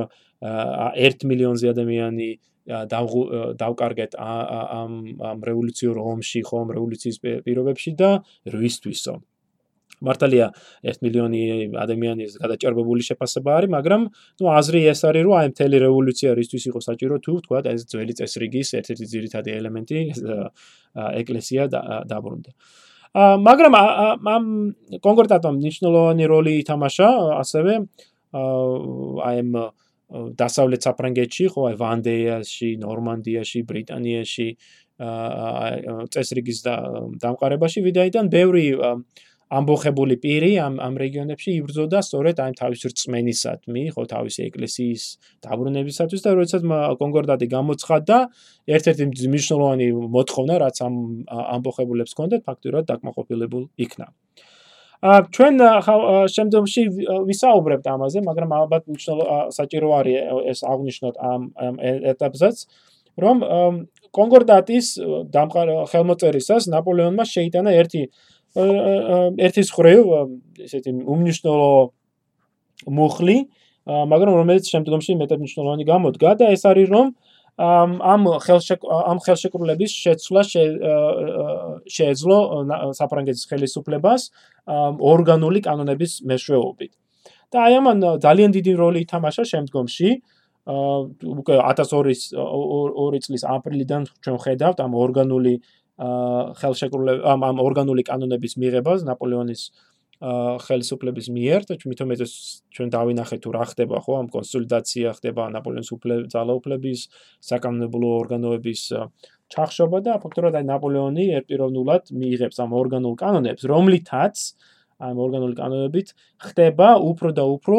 [0.45, 2.31] 1 მილიონზე ადამიანი
[2.65, 8.11] დავკარგეთ ამ ამ რევოლუციურ ომში ხომ რევოლუციის პირობებში და
[8.49, 9.15] რვისთვისო
[10.09, 10.47] მართალია
[10.93, 11.41] 1 მილიონი
[11.85, 14.03] ადამიანის გადაჭარბებული შეფასება არის, მაგრამ
[14.41, 18.15] ნუ აზრი ეს არის, რომ აი მთელი რევოლუცია რისთვის იყო საჭირო თუ თქვა ეს ძველი
[18.21, 19.99] წესრიგის ერთ-ერთი ძირითადი ელემენტი
[21.25, 21.63] ეკლესია
[22.13, 22.51] დაბრუნდა.
[22.55, 24.45] აა მაგრამ ამ
[24.99, 27.09] კონკრეტულად მნიშვნელოვანი როლი ითამაშა
[27.43, 27.73] ასევე
[28.35, 29.51] აი ამ
[30.39, 34.49] დასავლეთ საფრანგეთში, ხო აი ვანდეაში, ნორმანდიაში, ბრიტანიაში
[34.99, 36.59] აა წესრიგის
[37.23, 38.67] დამყარებაში ვიდაიდან ბევრი
[39.55, 45.03] ამბოხებული პირი ამ ამ რეგიონებში იბრძოდა სწორედ აი თავის რწმენისადმი, ხო, თავისი ეკლესიის
[45.47, 46.63] დაბრუნებისათვის და როდესაც
[47.03, 48.17] კონკორდატი გამოცხადდა,
[48.77, 49.87] ერთ-ერთი მნიშვნელოვანი
[50.17, 50.95] მოთხოვნა, რაც ამ
[51.29, 54.07] ამბოხებულებს ჰქონდათ, ფაქტურად დაკმაყოფილებულ იქნა.
[55.05, 55.55] ა ჩვენ
[56.33, 56.83] შემდგომში
[57.29, 58.83] ვისაუბრებთ ამაზე, მაგრამ ალბათ
[59.53, 60.17] საჭირო არის
[60.53, 61.43] ეს აღნიშნოთ ამ
[62.13, 62.57] ეტაპზეც,
[63.21, 63.37] რომ
[64.15, 64.87] კონკორდატის
[65.35, 68.03] დამყარ ხელმოწერისას ნაპოლეონმა შეიტანა ერთი
[68.55, 70.03] ერთის ხრივ
[70.63, 71.71] ესეთი უმნიშვნელო
[72.95, 73.37] მუხლი,
[73.85, 77.07] მაგრამ რომელიც შემდგომში მეტად მნიშვნელოვანი გამოდგა და ეს არის რომ
[77.59, 80.43] ამ ამ ხელშეკრულების შეცვლა
[81.97, 82.39] შეეძლო
[82.99, 84.23] საფრანგეთის ხელისუფლებას
[84.99, 86.93] ორგანული კანონების მეშვეობით.
[87.55, 90.09] და აი ამან ძალიან დიდი როლი ითამაშა შემდგომში
[90.67, 95.55] უკვე 1202 წლის აპრილიდან ჩვენ ხედავთ ამ ორგანული
[95.99, 99.63] ხელშეკრულება ამ ამ ორგანული კანონების მიღებას ნაპოლეონის
[100.25, 102.33] ხელისუფლების მიერ და თვითონ ეს
[102.75, 104.13] ჩვენ დავინახეთ თუ რა ხდება ხო?
[104.25, 107.01] ამ კონსოლიდაცია ხდება ნაპოლეონის უფლების ძალაუფლების
[107.51, 108.81] საკანონმდებლო ორგანოების
[109.55, 114.35] ჩახშობა და ფაქტობრივად აი ნაპოლეონი ერთპიროვნულად მიიღებს ამ ორგანულ კანონებს რომლითაც
[115.03, 117.79] ამ ორგანული კანონებით ხდება უფრო და უფრო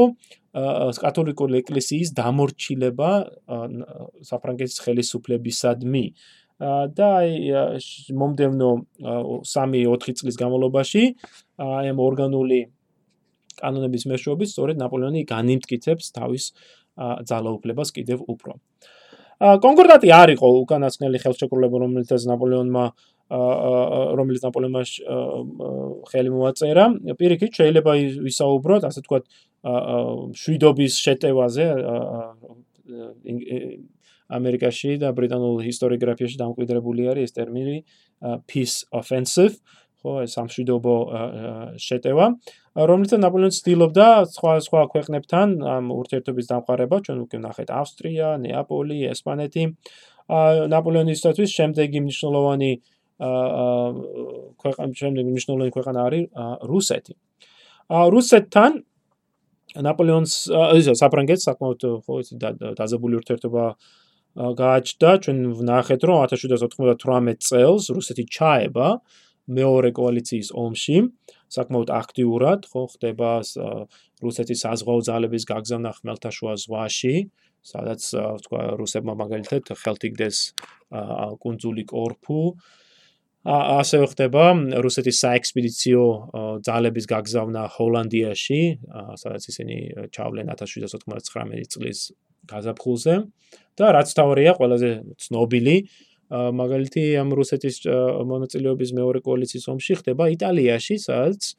[0.55, 3.11] კათოლიკური ეკლესიის დამორჩილება
[4.29, 6.05] საფრანგეთის ხელისუფლებისადმი
[6.59, 7.31] და აი
[8.15, 8.69] მომდევნო
[9.43, 11.03] 3-4 წლის განმავლობაში
[11.59, 12.59] აი ამ ორგანული
[13.59, 16.51] კანონების მეშვეობით სწორედ ნაპოლეონი განიმტკიცებს თავის
[17.27, 18.55] ძალაუფლებას კიდევ უფრო.
[19.35, 22.83] კონკორდატი არ იყო უკანასკნელი ხელშეკრულება, რომელიც ნაპოლეონმა
[24.15, 24.81] რომელიც ნაპოლეონმა
[26.07, 26.85] ხელი მოაწერა.
[27.19, 27.91] პირიქით შეიძლება
[28.21, 29.19] ვისაუბროთ, ასე თქვა,
[30.39, 31.65] შვიდობის შეტევაზე
[34.29, 37.77] ამერიკაში და ბრიტანულ ისტორიოგრაფიაში დამკვიდრებული არის ეს ტერმინი
[38.49, 39.57] peace offensive.
[40.05, 40.95] ხო ეს სამშვიდობო
[41.81, 42.25] შეტევა
[42.89, 49.63] რომელიც ნაპოლეონი ცდილობდა სხვა სხვა ქვეყნებთან ამ ურთიერთობის დამყარება ჩვენ უკვე ნახეთ ავსტრია, ნეაპოლი, ესპანეთი
[50.75, 52.71] ნაპოლეონისთვის შემდეგი მნიშვნელოვანი
[54.61, 56.23] ქვეყანა შემდეგი მნიშვნელოვანი ქვეყანა არის
[56.69, 57.13] რუსეთი.
[57.89, 58.71] რუსეთთან
[59.85, 60.33] ნაპოლეონს
[60.79, 62.29] ისე საფრანგეთს საკმაოდ ხო ეს
[62.79, 63.63] დაზებული ურთიერთობა
[64.35, 68.87] გააჩნდა ჩვენ ვნახეთ რომ 1798 წელს რუსეთი ჩაება
[69.47, 70.97] მეორე კოალიციის ომში.
[71.55, 73.31] საკმაოდ აქტიურად ხო ხდება
[74.25, 77.15] რუსეთის საზღვაო ძალების გაგზავნა ხმელთაშუა ზღვაში
[77.65, 78.01] სადაც
[78.45, 80.37] თქვა რუსებმა მაგალითად ხელთიგდეს
[81.41, 82.41] კუნძული კორფუ
[83.45, 84.43] ასევე ხდება
[84.81, 86.03] რუსეთის საექსპედიციო
[86.65, 88.61] ძალების გაგზავნა ჰოლანდიაში
[89.21, 89.77] სადაც ისინი
[90.09, 91.99] ჩავლენ 1799 წლის
[92.49, 93.15] გაზაფხულზე.
[93.77, 95.75] და რაც თავია ყველაზე ცნობილი
[96.31, 97.85] მაგალითი ამ რუსეთის
[98.31, 101.53] მონაწილეობის მეორე კოალიციის ომში ხდება იტალიაში, სადაც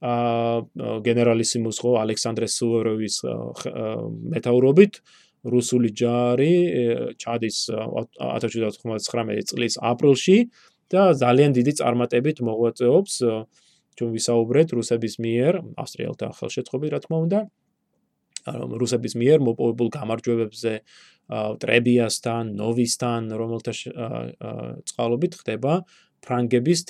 [0.00, 3.16] აა გენერალისიმუს ხო ალექსანდრე სუვოროვის
[4.32, 4.92] მეტაურობით
[5.44, 6.54] რუსული ჯარი
[7.20, 10.38] ჩადის 1799 წლის აპრილში
[10.92, 13.12] და ძალიან დიდი წარმატებით მოღვაწეობს
[13.96, 17.40] ჩვენ ვისაუბრეთ რუსების მიერ ავსტრიელთა ხელშეწყობით რა თქმა უნდა
[18.54, 20.72] რუსების მიერ მოპოვებულ გამარჯვებებზე
[21.62, 23.72] ტრებიასთან, ნოვისთან, რომელთა
[24.86, 25.72] წყალობით ხდება
[26.22, 26.80] ფრანგების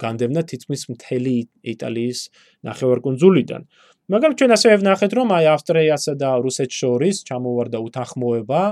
[0.00, 1.36] განდევნა თითქმის მთელი
[1.72, 2.20] იტალიის
[2.68, 3.62] ნახევარკუნძულიდან.
[4.08, 8.62] მაგრამ ჩვენ ასევე ვნახეთ, რომ აი ავსტრიასა და რუსეთს შორის ჩამოვარდა უთანხმოება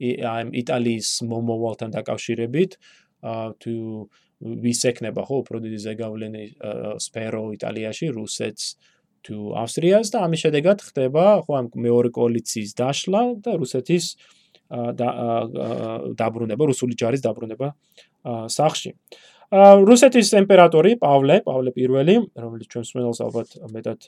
[0.00, 2.70] აი იტალიის მომოვალთან დაკავშირებით
[3.22, 3.74] თუ
[4.40, 6.44] ვის ეკნება ხო უფრო დიდი ზეგავლენი
[7.04, 8.64] სფერო იტალიაში რუსეთს
[9.26, 14.04] თუ ავსტრიას და ამის შედეგად ხდება ხო ამ მეორე კოალიციის დაშლა და რუსეთის
[16.20, 17.68] დაბრუნება რუსული ჯარის დაბრუნება
[18.56, 18.94] სახში
[19.50, 24.00] რუსეთის იმპერატორი პავლე პავლე პირველი რომელიც ჩვენს მენელს ალბათ მეტად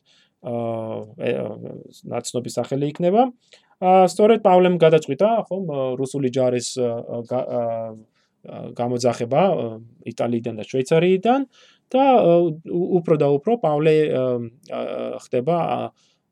[0.43, 1.43] აა
[2.11, 3.31] ნაცნობი სახელი იქნება.
[3.83, 5.67] აა სწორედ პავლემ გადაწყვიტა ხომ
[5.99, 6.79] რუსული ჯარის
[8.79, 9.43] გამოძახება
[10.13, 11.41] იტალიიდან და შვეიცარიიდან
[11.93, 12.05] და
[12.73, 13.97] უფრო და უფრო პავლე
[15.23, 15.59] ხდება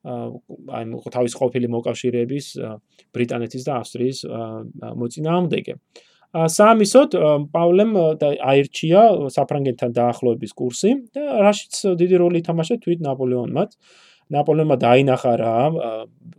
[0.01, 2.47] აი თავის ყოფილი მოკავშირეების
[3.13, 4.19] ბრიტანეთის და ავსტრიის
[4.97, 5.75] მოწინააღმდეგე.
[6.31, 7.15] აა სამისოდ
[7.53, 7.93] პავლემ
[8.23, 9.01] აირჩია
[9.35, 13.65] საფრანგეთთან დაახლოების კურსი და რაშიც დიდი როლი ითამაშა თვით ნაპოლეონმა.
[14.31, 15.57] ნაპოლეონმა დაინახა რა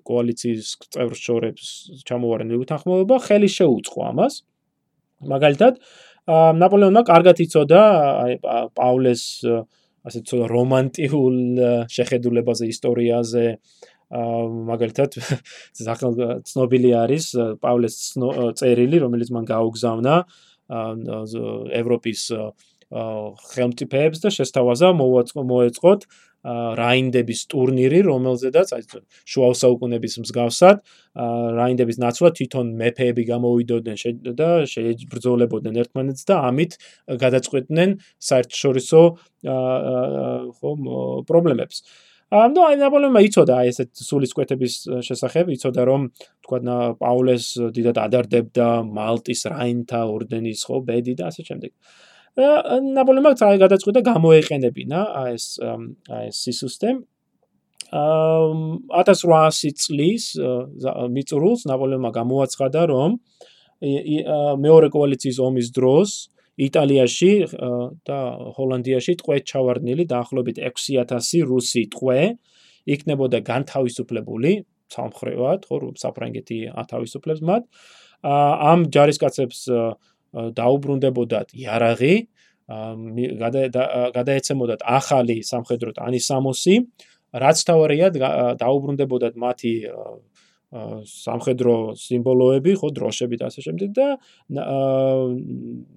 [0.07, 1.65] კოალიციის წევრ შორებს
[2.07, 4.33] ჩამოვარდნილი უთანხმოება, ხელი შეუწყო ამას.
[5.29, 5.77] მაგალითად,
[6.61, 7.81] ნაპოლეონმა კარგად იცოდა
[8.25, 8.35] აი
[8.77, 9.23] პავლეს
[10.01, 11.35] ასე თქო რომანტიკულ
[11.93, 13.45] შეხედულებაზე ისტორიაზე,
[14.71, 15.17] მაგალითად
[16.49, 17.25] ცნობილი არის
[17.61, 17.97] პავლეს
[18.59, 20.15] წერილი, რომელიც მან გაუგზავნა
[21.81, 22.25] ევროპის
[22.91, 26.01] ხელმწიფეებს და შესთავაზა მოეწყოთ
[26.43, 28.73] რაინდების ტურნირი, რომელზედაც
[29.29, 30.81] შუა საუკუნების მსგავსად
[31.61, 33.97] რაინდების ნაცვლად თვითონ მეფეები გამოვიდოდნენ
[34.41, 36.71] და შეებრძოლებოდნენ ერთმანეთს და ამით
[37.21, 37.89] გადაწყვეტდნენ
[38.31, 39.01] საერთაშორისო
[40.57, 40.79] ხომ
[41.29, 41.85] პრობლემებს.
[42.31, 46.01] ამ და აი ნაპოლეონმა იცოდა აი ესეთ სულისკვეთების შესახებ, იცოდა რომ
[46.47, 51.71] თქვა პაულეს დიდად ადარდებდა მალტის რაინთა ორდენის ხო ბედი და ასე შემდეგ.
[52.37, 54.99] ნაპოლეონმა გადაწყვიტა გამოეყენებინა
[55.35, 57.03] ეს ეს სისტემ.
[57.91, 60.23] აა 1800 წლის
[61.11, 63.19] მიწურულს ნაპოლეონმა გამოაცხადა რომ
[64.63, 66.09] მეორე კოალიციის ომის დროს
[66.61, 67.31] იტალიაში
[68.07, 68.19] და
[68.55, 72.19] ჰოლანდიაში ტყვე ჩავარდნილი დაახლოებით 6000 რუსი ტყვე
[72.95, 74.51] იქნებოდა განთავისუფლებული
[74.91, 77.63] სამხრევად, ხო, საფრანგეთი ათავისუფლებს მათ.
[78.23, 79.59] ამ ჯარისკაცებს
[80.31, 82.15] დაუბრუნდებოდათ იარაღი,
[84.15, 86.75] გადაეცემოდათ ახალი სამხედრო ტანისამოსი,
[87.31, 88.07] რაც თავარია
[88.59, 89.73] დაუბრუნდებოდათ მათი
[90.71, 94.07] სამხედრო სიმბოლოები, ხო, დროშები და ასე შემდეგ და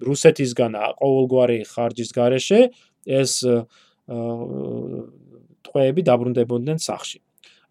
[0.03, 2.59] რუსეთისგან ყოველგვარი ხარჯის გარეშე
[3.07, 3.39] ეს
[5.65, 7.24] ტყვეები დაბრუნდებოდნენ სახში.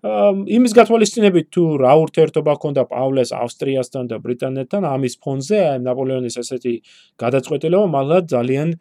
[0.04, 6.72] იმის გათვალისწინებით თუ რა ურთიერთობა ჰქონდა პავლეს ავსტრიასთან და ბრიტანეთთან ამის ფონზე, აი ნაპოლეონის ესეთი
[7.16, 8.74] გადაწყვეტილება მალად ძალიან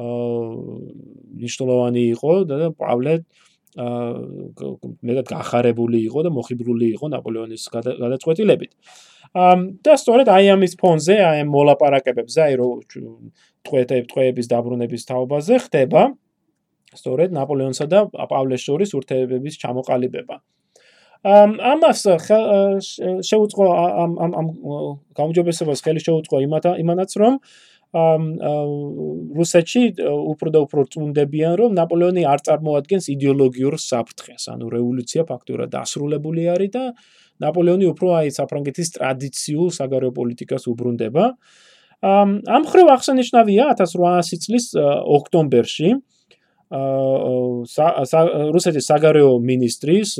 [0.00, 3.14] მნიშვნელოვანი იყო და პავლე
[3.76, 8.72] მეტად გახარებული იყო და მოხიბლული იყო ნაპოლეონის გადაწყვეტილებით.
[9.84, 12.68] და სწორედ აი ამის ფონზე, აი ამ მოლაპარაკებებზე, აი რო
[13.68, 16.02] ტყვეები ტყვეების დაბრუნების თაობაზე ხდება
[16.96, 20.40] სწორედ ნაპოლეონსა და პავლეს შორის ურთიერთობების ჩამოყალიბება.
[21.24, 22.00] ამას
[23.28, 24.46] შეუწყო ამ ამ ამ
[25.12, 26.36] გამოჯობესებას ხელი შეუწყო
[26.80, 27.34] იმანაც რომ
[27.90, 36.46] რუსეთში უფრო და უფრო წუნდებიან რომ ნაპოლეონი არ წარმოადგენს идеოლოგიურ საფრთხეს, ანუ რევოლუცია ფაქტურად დასრულებული
[36.54, 36.84] არის და
[37.42, 41.24] ნაპოლეონი უფრო აი საფრანგეთის ტრადიციულ საგარეო პოლიტიკას უბრუნდება.
[42.00, 44.72] ამ ხრევ აღსანიშნავია 1800 წლის
[45.18, 45.88] ოქტომბერში
[48.54, 50.10] რუსეთის საგარეო მინისტრის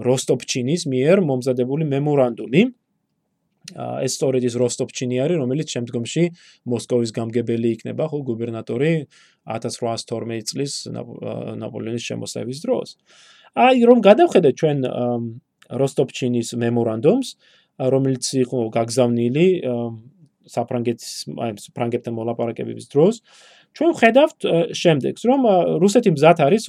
[0.00, 2.62] როსტოპჩინის მიერ მომზადებული მემორანდუმი
[3.76, 6.22] ეს სწორედ ის როსტოპჩინი არის, რომელიც შემდგომში
[6.72, 8.92] მოსკოვის გამგებელი იქნება, ხო, გუბერნატორი
[9.46, 10.72] 1812 წლის
[11.60, 12.96] ნაპოლეონის შემოსევის დროს.
[13.54, 14.78] აი, რომ გადავხედეთ ჩვენ
[15.70, 17.28] როსტოპჩინის მემორანდუმს,
[17.80, 19.46] რომელიც იყო გაგზავნილი
[20.50, 23.22] საფრანგეთის, აი, ფრანგებთან მოლაპარაკებების დროს,
[23.76, 24.38] ჩვენ ხედავთ
[24.74, 25.40] შემდეგს, რომ
[25.82, 26.64] რუსეთი მზად არის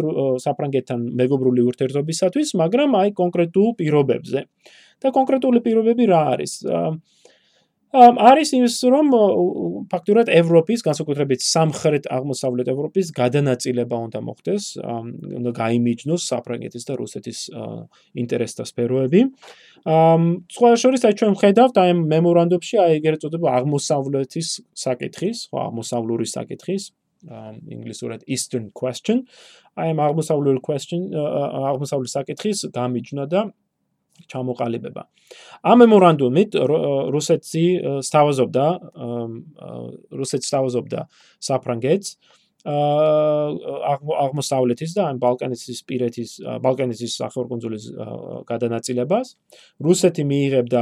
[0.46, 4.40] საფრანგეთთან მეგობრული ურთიერთობისათვის, მაგრამ აი კონკრეტულ პირობებზე.
[5.02, 6.54] და კონკრეტული პირობები რა არის?
[6.70, 7.02] ამ
[7.92, 9.08] არის ის რომ
[9.92, 17.40] ფაქტურად ევროპის, განსაკუთრებით სამხრეთ აღმოსავლეთ ევროპის გადანაწილება უნდა მოხდეს, უნდა გაიმიჯნოს საფრანგეთის და რუსეთის
[18.16, 19.22] ინტერესთა სფეროები.
[20.56, 26.84] სხვა შორის აი ჩვენ ხედავთ აი მემორანდუმში აი ეგრეთ წოდება აღმოსავლეთის საკითხის, ხო, აღმოსავლური საკითხის
[27.22, 29.28] ინგლისურად eastern question.
[29.76, 33.52] აი ამ აღმოსავლური question აღმოსავლური საკითხის გამიჯნა და
[34.28, 35.04] ჩამოყალიბება.
[35.64, 36.52] ამ მემორანდუმით
[37.16, 37.66] რუსეთი
[38.04, 38.66] სთავაზობდა
[40.22, 41.00] რუსეთი სთავაზობდა
[41.42, 42.10] საფრანგეთს
[44.22, 46.30] აღმოსავლეთის და ან ბალკანეთის პირეთის
[46.62, 47.86] ბალკანეთის სახელმწიფოს
[48.46, 49.28] გადანაწილებას.
[49.82, 50.82] რუსეთი მიიღებდა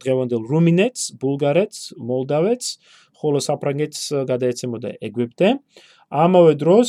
[0.00, 2.68] დღევანდელ რუმინეთს, ბულგარეთს, მოლდავეთს,
[3.20, 5.48] ხოლო საფრანგეთს გადაეცემოდა ეგვიპტე.
[6.08, 6.88] ამავე დროს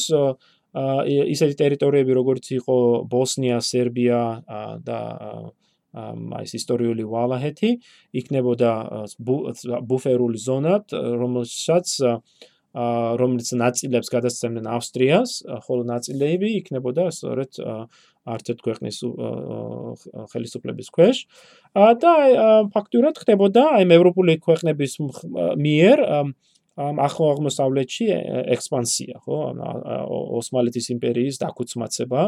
[1.35, 2.77] ისეთი ტერიტორიები როგორც იყო
[3.11, 4.21] ბოსნია, სერბია
[4.87, 4.99] და
[5.93, 7.69] აი ეს ისტორიული ვალაჰეთი
[8.19, 8.71] იქნებოდა
[9.89, 11.87] ბუფერული ზონა, რომელსაც
[12.73, 15.31] რომელიც ნაწილებს გადასცემდნენ ავსტრიას,
[15.65, 17.61] ხოლო ნაწილები იქნებოდა სწორედ
[18.25, 18.97] არცერთ ქვეყნის
[20.33, 21.17] ხელისუფლების ქვეშ.
[21.77, 22.13] და
[22.73, 24.97] ფაქტურად ხდებოდა აი ევროპული ქვეყნების
[25.61, 25.97] მიერ
[26.73, 28.05] ამ ახლო აღმოსავლეთში
[28.57, 29.37] ექსპანსია, ხო?
[30.41, 32.21] ოსმალეთის იმპერიის დაქუცმაცება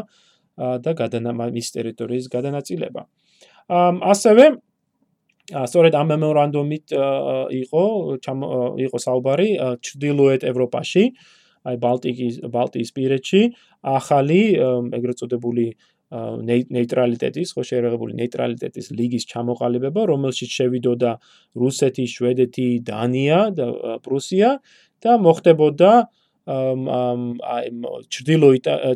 [0.56, 3.02] და გადანამის ტერიტორიის გადანაწილება.
[3.02, 3.25] ამ
[3.68, 4.44] ასევე
[5.46, 6.94] სწორედ ამ მემორანდუმით
[7.62, 7.84] იყო
[8.82, 9.48] იყო საუბარი
[9.82, 11.04] ჩრდილოეთ ევროპაში,
[11.66, 13.42] აი ბალტიკის ბალტიის პირეთში
[13.82, 14.40] ახალი
[14.98, 15.66] ეგრეთ წოდებული
[16.10, 21.10] ნეიტრალიტეტის, ხო შეერაღებული ნეიტრალიტეტის ლიგის ჩამოყალიბება, რომელშიც შევიდოდა
[21.58, 23.66] რუსეთი, შვედეთი, დანია და
[24.06, 24.50] პრუსია
[25.02, 28.48] და მოხდებოდა აი ჩრდილო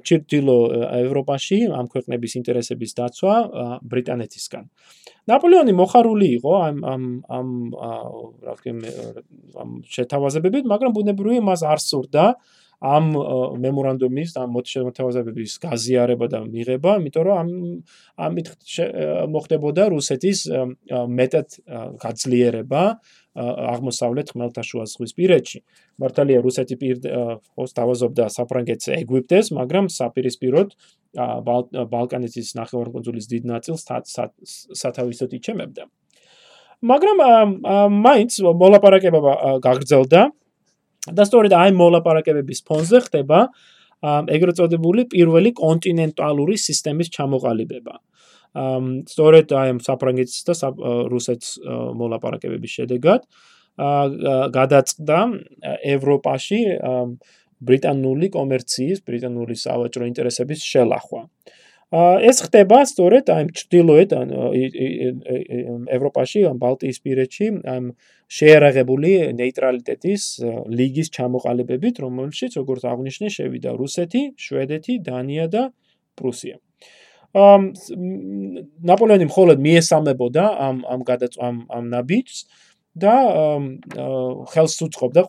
[0.07, 0.59] ჩრდილო
[1.03, 3.35] ევროპაში ამ ქვეყნების ინტერესების დაცვა
[3.83, 4.65] ბრიტანეთისგან.
[5.31, 7.49] ნაპოლეონი მოხარული იყო ამ ამ ამ
[8.47, 8.71] რა ვთქვი
[9.63, 12.25] ამ შეთავაზებებით, მაგრამ ბუნებრივია მას არ სურდა
[12.81, 13.13] ამ
[13.61, 17.49] მემორანდუმის და მოთხოვნების გაზიარება და მიღება, იმიტომ რომ ამ
[18.17, 18.47] ამით
[19.29, 20.39] მოხდებოდა რუსეთის
[20.89, 21.49] მეტად
[22.01, 22.83] გაძლიერება
[23.37, 25.59] აღმოსავლეთ ხმელთაშუა ზღვის პირეთში.
[26.01, 26.97] მართალია რუსეთი პირ
[27.53, 30.69] ხოს თავაზობდა საფრანგეთს ეგვიპტეს, მაგრამ საპირისპიროდ
[31.93, 33.83] ბალკანეთის ნახევარკუნძულის დიდ ნაწილს
[34.81, 35.85] სათავისოდ იჩემებდა.
[36.81, 37.17] მაგრამ
[37.93, 39.21] მაინც მოლაპარაკება
[39.61, 40.21] გაგრძელდა
[41.09, 43.39] და სწორედ აი მოლაპარაკებების ფონზე ხდება
[44.37, 47.95] ეგრეთ წოდებული პირველი კონტინენტალური სისტემის ჩამოყალიბება.
[48.51, 50.55] ამ სწორედ აი საფრანგეთის და
[51.13, 51.51] რუსეთის
[52.01, 53.21] მოლაპარაკებების შედეგად
[54.59, 55.19] გადაწყდა
[55.95, 56.61] ევროპაში
[57.61, 61.23] ბრიტანული კომერციის, ბრიტანული სავაჭრო ინტერესების შელახვა.
[61.91, 64.11] ეს ხდება სწორედ აი ჭრდილოეთ
[65.91, 67.85] ევროპაში, ბალტიის პირეთში, ამ
[68.31, 70.23] შეერაღებული ნეიტრალიტეტის
[70.71, 75.63] ლიგის ჩამოყალიბებით, რომელშიც როგორც აღნიშნე, შევიდა რუსეთი, შვედეთი, დანია და
[76.15, 76.63] პრუსია.
[77.35, 77.75] ამ
[78.83, 82.39] ნაპოლეონი მხოლოდ მიესალმებოდა ამ ამ გადაწყვამ ამ ნაბიჯს
[82.99, 83.15] და
[84.51, 85.23] ხელს უწყობდა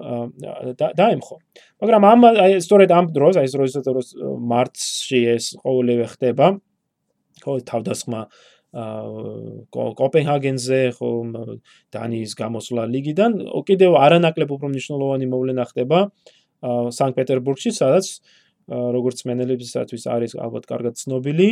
[0.78, 1.36] დაემხო.
[1.82, 2.20] მაგრამ ამ
[2.62, 3.86] სწორედ ამ დროს აი როდესაც
[4.22, 6.46] მარტში ეს ყოველივე ხდება.
[7.42, 8.20] ხო თავდასხმა
[9.74, 11.10] კოპენჰაგენზე ხო
[11.94, 13.30] დანიის გამოსვლა ლიგიდან.
[13.66, 15.98] კიდევ არანაკლებ უფრო მნიშვნელოვანი მოვლენა ხდება
[16.64, 18.06] სანქტ-პეტერბურგში, სადაც
[18.70, 21.48] როგორც მენელებისათვის არის ალბათ კარგად ცნობილი,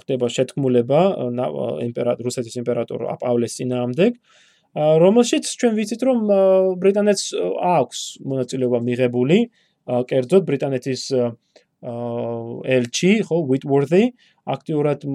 [0.00, 1.00] ხდება შეთქმულება
[1.84, 4.12] იმპერატორ რუსეთის იმპერატორ პავლეს წინააღმდეგ
[4.76, 6.18] რომელშიც ჩვენ ვიცით რომ
[6.82, 7.24] ბრიტანეთს
[7.58, 9.38] აქვს მონაწილეობა მიღებული
[9.88, 11.02] კერძოდ ბრიტანეთის
[12.76, 14.02] ელჩი ხო ვიტვორდი
[14.54, 15.08] აქტიურად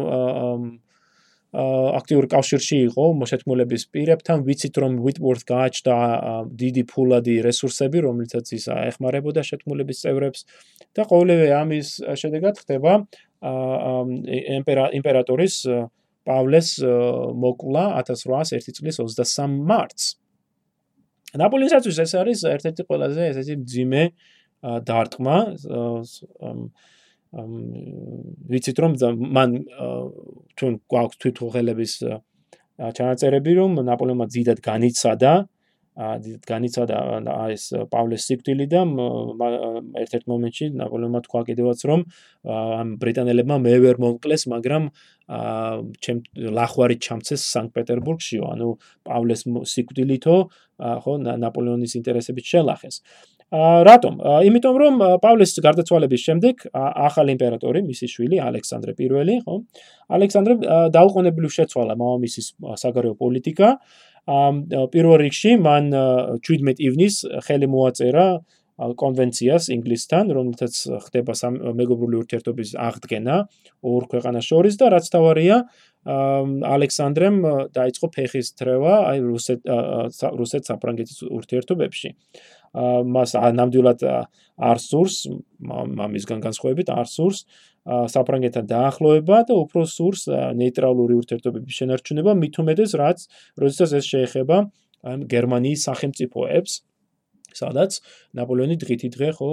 [1.54, 4.42] აქტიურ კავშირში იყო მოშეთმულების პირებთან.
[4.42, 5.98] ვიცით რომ ვიტვორდ გააჩნდა
[6.50, 10.40] დიდი ფულადი რესურსები რომლითაც ის ეხმარებოდა შეთმულების წევრებს
[10.98, 11.88] და ყოველივე ამის
[12.18, 12.92] შედეგად ხდება
[14.98, 15.56] იმპერატორის
[16.28, 16.70] პავლეს
[17.44, 20.06] მოკლა 1801 წლის 23 მარტს.
[21.34, 24.04] ნაპოლეონსაც ეს არის ერთ-ერთი ყველაზე ესეთი ძიმე
[24.88, 25.38] დარტყმა
[28.54, 28.92] ვიცით რომ
[29.36, 29.50] მან
[30.58, 31.94] ჩვენ გვაქვს თვითუღელების
[32.98, 35.34] ჩანაწერები რომ ნაპოლეონმა ძიდად განიცადა
[35.94, 36.98] განიცადა
[37.54, 38.82] ეს პავლეს სიკვდილი და
[40.04, 42.06] ერთ-ერთ მომენტში ნაპოლეონმა თქვა კიდევაც რომ
[42.50, 44.90] ამ ბრიტანელებმა მე ვერ მომკლეს მაგრამ
[46.02, 46.20] ჩემ
[46.58, 48.70] ლახვარი ჩამცეს სანქტ-პეტერბურგშიო ანუ
[49.06, 50.36] პავლეს სიკვდილითო
[51.06, 53.02] ხო ნაპოლეონის ინტერესებით შელახეს
[53.54, 54.18] რატომ?
[54.50, 59.56] იმიტომ რომ პავლეს გარდაცვალების შემდეგ ახალი იმპერატორი, მისი შვილი ალექსანდრე I, ხო?
[60.10, 60.54] ალექსანდრე
[60.90, 62.48] დაუყოვნებლივ შეცვალა მამამისის
[62.82, 63.70] საგარეო პოლიტიკა.
[64.28, 65.90] პირველ რიგში მან
[66.48, 67.16] 17 ივნის
[67.48, 68.28] ხელი მოაწერა
[68.98, 70.74] კონვენციას ინგლისთან, რომელთაც
[71.08, 71.34] ხდება
[71.80, 73.36] მეგობრული ურთიერთობის აღდგენა
[73.84, 75.58] ორ ქვეყანას შორის და რაც თავარია
[76.04, 77.38] ალექსანდრემ
[77.72, 79.62] დაიწყო ფეხის თრევა აი რუსეთ
[80.40, 82.10] რუსეთ საფრანგეთის ურთიერთობებში.
[82.74, 84.02] მას ნამდვილად
[84.58, 85.30] არ სურს
[85.62, 87.46] მამისგან განსხვავებით არ სურს
[87.86, 90.26] საფრანგეთთან დაახლოება და უფრო სურს
[90.58, 93.20] ნეიტრალური ურთიერთობების შენარჩუნება უმეტეს რაც
[93.62, 94.58] როდესაც ეს შეეხება
[95.04, 96.72] გერმანიის სახელმწიფოებს
[97.58, 98.00] სადაც
[98.38, 99.52] ნაპოლეონი დღითი დღე ხო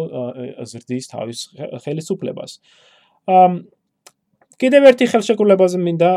[0.70, 1.38] ზრდის თავის
[1.84, 2.52] ხელისუფლებას
[4.60, 6.10] კიდევ ერთი ხელშეკრულებაზე მინდა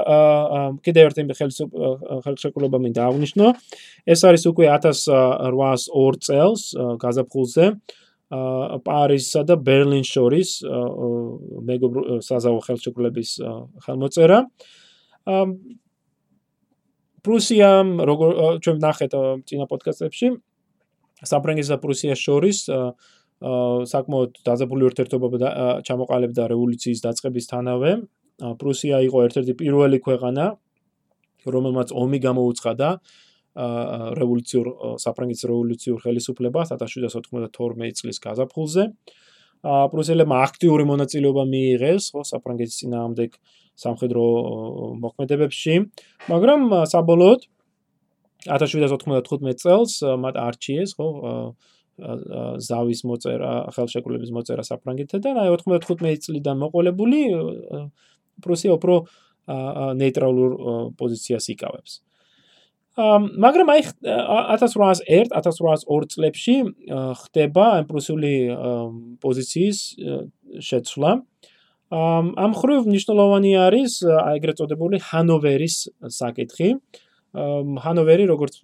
[0.83, 3.45] კიდევ ერთი ხელშეკრულება მინდა აღნიშნო.
[4.03, 6.61] ეს არის უკვე 1802 წელს
[7.03, 7.65] გაზაფხულზე
[8.83, 10.49] პარიზსა და ბერლინს შორის
[11.69, 13.29] მეგობრ საზავო ხელშეკრულების
[13.85, 14.39] ხელმოწერა.
[17.23, 18.29] პრუსიამ როგორ
[18.59, 19.11] ჩვენ ნახეთ
[19.47, 20.27] წინა პოდკასტებში
[21.29, 22.57] საფრანგეთსა და პრუსიას შორის
[23.93, 25.27] საკმაოდ დაძაბული ურთიერთობა
[25.87, 27.91] ჩამოყალიბდა რევოლუციის დაწყებისთანავე
[28.61, 30.45] პრუსია იყო ერთ-ერთი პირველი ქვეყანა,
[31.43, 32.89] რომელმაც ომი გამოუცხადა
[34.19, 34.67] რევოლუციურ
[35.03, 38.83] საფრანგეთის რევოლუციურ ხელისუფლებას 1792 წლის გაზაფხულზე.
[39.63, 43.29] პრუსელებმა აქტიური მონაწილეობა მიიღეს ხო საფრანგეთის ძინაამდეგ
[43.83, 44.23] სამხედრო
[45.03, 45.73] მოქმედებებში,
[46.31, 46.61] მაგრამ
[46.93, 47.41] საბოლოოდ
[48.47, 49.91] 1795 წელს
[50.23, 51.07] მათ არჩიეს ხო
[52.67, 57.19] ზავის მოწერა, ხელშეკრულების მოწერა საფრანგეთთან და 95 წლიდან მოყოლებული
[58.41, 58.95] პრუსია უფრო
[60.01, 60.51] ნეიტრალურ
[60.97, 62.01] პოზიციას იკავებს.
[62.97, 66.55] მაგრამ აი 1801 1802 წლებში
[67.21, 68.33] ხდება ამ პრუსიული
[69.21, 69.79] პოზიციის
[70.61, 71.11] შეცვლა.
[71.93, 75.77] ამ ხრივ მნიშვნელოვანი არის აი ეგრეთ წოდებული ჰანოვერის
[76.09, 76.69] საკითხი.
[77.33, 78.59] ჰანოვერი როგორც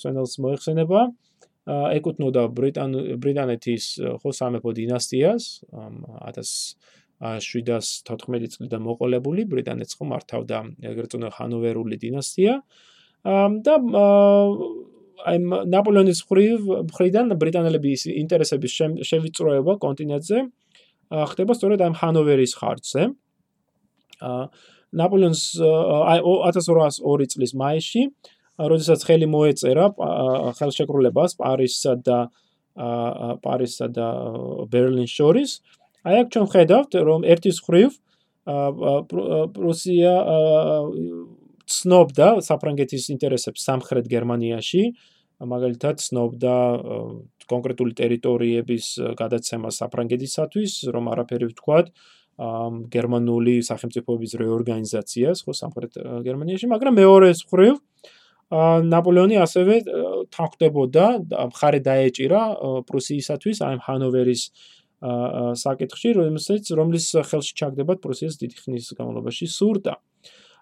[0.00, 1.00] სენელს მოიხსენება
[1.66, 2.92] ეკუთვნოდა ბრიტან
[3.22, 3.84] ბრიტანეთის
[4.22, 6.76] ხო სამეფო დინასტიას 1000
[7.20, 10.58] 714 წლიდან მოყოლებული ბრიტანეთს ხომ მართავდა
[10.92, 12.60] ეგრეთ წოდებული ჰანოვერული დინასტია.
[13.66, 13.74] და
[15.26, 15.36] აი
[15.72, 16.60] ნაპოლეონის ხრივ
[16.92, 18.72] ხრიდან ბრიტანელების ინტერესების
[19.08, 20.38] შევიწროება კონტინენტზე
[21.32, 23.02] ხდება სწორედ ამ ჰანოვერის ხარჯზე
[24.94, 25.42] ნაპოლეონს
[26.12, 28.02] აი 1802 წლის მაისში
[28.56, 29.86] როდესაც ხელი მოეწერა
[30.58, 32.18] ხელშეკრულებას პარიზსა და
[33.44, 34.06] პარიზსა და
[34.72, 35.58] ბერლინის შორის
[36.06, 37.98] აი აქ ჩვენ ხედავთ რომ ერთის ხრივ
[38.46, 40.14] პრუსია
[41.66, 44.82] ცნობდა საფრანგეთის ინტერესებს სამხრეთ გერმანიაში
[45.52, 46.54] მაგალითად ცნობდა
[47.50, 48.86] კონკრეტული ტერიტორიების
[49.18, 51.90] გადაცემა საფრანგეთისათვის რომ არაფერი ვთქვათ
[52.92, 55.92] გერმანული სახელმწიფოების რეორგანიზაციას ხო სამხრეთ
[56.26, 57.74] გერმანიაში მაგრამ მეორე ხრივ
[58.92, 59.74] ნაპოლეონი ასევე
[60.36, 61.06] თანხდებოდა
[61.50, 62.42] მხარე დაეჭირა
[62.86, 64.42] პრუსიისათვის აი ჰანოვერის
[65.02, 69.96] საკითხში, რომელსაც რომლის ხელში ჩაგდებათ პროცესის დიდი ხნის განმავლობაში სურდა.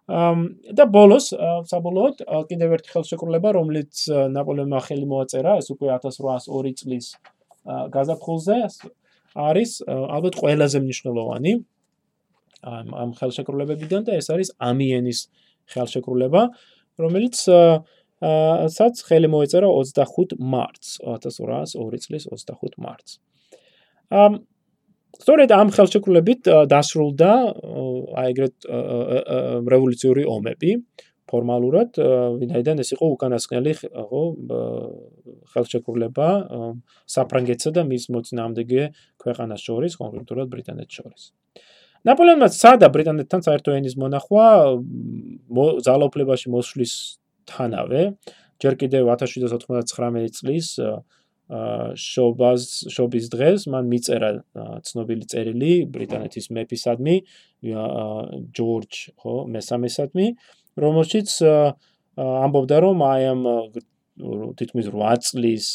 [0.05, 1.33] და ბოლოს
[1.65, 2.17] საბოლოოდ
[2.49, 4.05] კიდევ ერთი ხელშეკრულება, რომელიც
[4.37, 7.07] ნაპოლეონმა ხელი მოაწერა, ეს უკვე 1802 წლის
[7.65, 8.57] გაზაფხულზე
[9.35, 11.53] არის ალბათ ყველაზე მნიშვნელოვანი
[12.65, 15.21] ამ ამ ხელშეკრულებებიდან და ეს არის ამიენის
[15.75, 16.43] ხელშეკრულება,
[17.03, 23.19] რომელიც სადაც ხელი მოეწერა 25 მარტს 1802 წლის 25 მარტს.
[25.21, 27.33] სწორედ ამ ხელშეკრულებით დასრულდა
[28.19, 28.57] აი ეგრეთ
[29.75, 30.71] რევოლუციური ომები
[31.35, 31.99] ფორმალურად,
[32.39, 34.23] ვინაიდან ეს იყო უკანასკნელი ხო
[35.55, 36.29] ხელშეკრულება
[37.11, 38.83] საფრანგეთსა და მის მოწინააღმდეგე
[39.25, 41.25] ქვეყანას შორის, კონკრეტულად ბრიტანეთს შორის.
[42.05, 44.47] ნაპოლეონმა სადა ბრიტანეთთან საერთო ენის მონახვა
[45.89, 46.95] ძალაუფლებაში მოსვლის
[47.49, 48.03] თანავე,
[48.61, 50.69] ჯერ კიდევ 1799 წლის
[52.01, 54.31] შობას შობის დღეს მან მიწერა
[54.89, 57.17] ცნობილი წერილი ბრიტანეთის მეფისადმი
[58.57, 60.27] ჯორჯ ხო მესამესადმი
[60.81, 61.29] რომელშიც
[62.19, 63.43] ამბობდა რომ აი ამ
[64.59, 65.67] თითქმის 8 წლის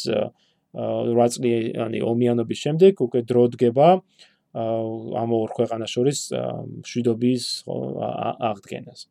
[0.74, 3.89] 8 წლიანი ომიანობის შემდეგ უკვე დრო დგება
[5.24, 6.20] ამ ორ ქვეყანას შორის
[6.89, 9.08] შვიდობის აღდგენას.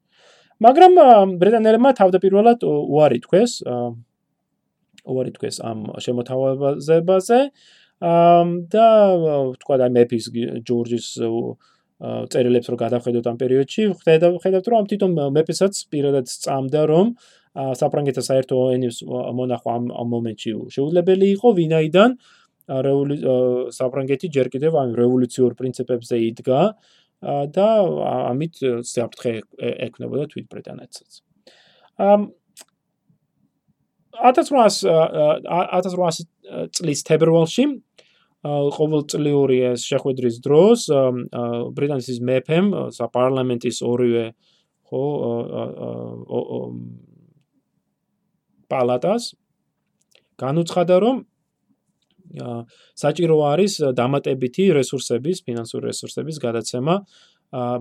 [0.59, 0.93] მაგრამ
[1.39, 3.63] ბრიტანელებმა თავდაპირველად უარი თქვეს
[5.09, 7.41] უარი თქვეს ამ შემოთავაზებაზე
[8.75, 8.89] და
[9.63, 10.25] თქვა და მეფის
[10.67, 11.07] ჯორჯის
[11.99, 17.07] წერილებს რო გადავხედოთ ამ პერიოდში, ხედავთ რომ თვითონ მეფესაც პირადად წამდა რომ
[17.59, 22.11] საფრანგეთის საერთო ენის მონახვა ამ მომენტში შეუძლებელი იყო, ვინაიდან
[22.69, 26.61] საფრანგეთი ჯერ კიდევ ამ რევოლუციურ პრინციპებზე იდგა
[27.51, 27.69] და
[28.31, 28.55] ამით
[28.87, 31.11] საფრთხე ექნებოდა თვით ბრიტანეთსაც.
[31.99, 32.31] ამ
[34.23, 36.27] 1800
[36.75, 37.65] წლის თებერვალში
[38.47, 40.87] ყოველწლიური ეს შეხვედრის დროს
[41.75, 44.27] ბრიტანეთის მეფემ საპარლამენტის ორივე
[44.89, 45.05] ხო
[48.71, 49.35] პალატას
[50.39, 51.17] განუცხადა რომ
[52.95, 56.95] საჭირო არის დამატებითი რესურსების, ფინანსური რესურსების გადაცემა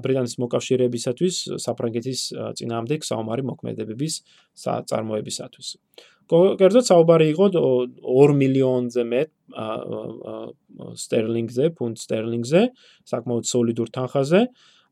[0.04, 2.20] ბრიტანეთის მოკავშირეებისათვის საფრანგეთის
[2.60, 4.14] წინააღმდეგ საომარი მოქმედებების
[4.64, 5.68] წარმოებისათვის.
[6.32, 9.30] კერძოდ საუბარი იყო 2 მილიონზე მეტ
[11.04, 12.62] სტერლინგზე, ფუნტ სტერლინგზე,
[13.12, 14.42] საკმაოდ სოლიდურ თანხაზე,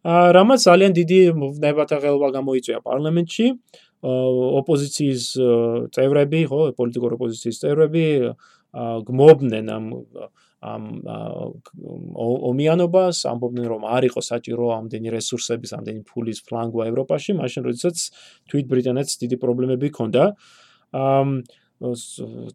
[0.05, 1.19] რამაც ძალიან დიდი
[1.65, 3.45] ნებათა ღელვა გამოიწვია პარლამენტში.
[4.05, 5.23] ოპოზიციის
[5.95, 8.03] წევრები, ხო, პოლიტიკური ოპოზიციის წევრები
[9.07, 9.85] გმობდნენ ამ
[10.65, 10.83] ამ
[12.49, 17.97] ომიანობას, ამბობდნენ რომ არ იყო საჭირო ამდენი რესურსების, ამდენი ფულის ფლანგვა ევროპაში, მაშინ როდესაც
[18.49, 20.23] თვით ბრიტანეთს დიდი პრობლემები ჰქონდა.
[20.33, 20.64] ამ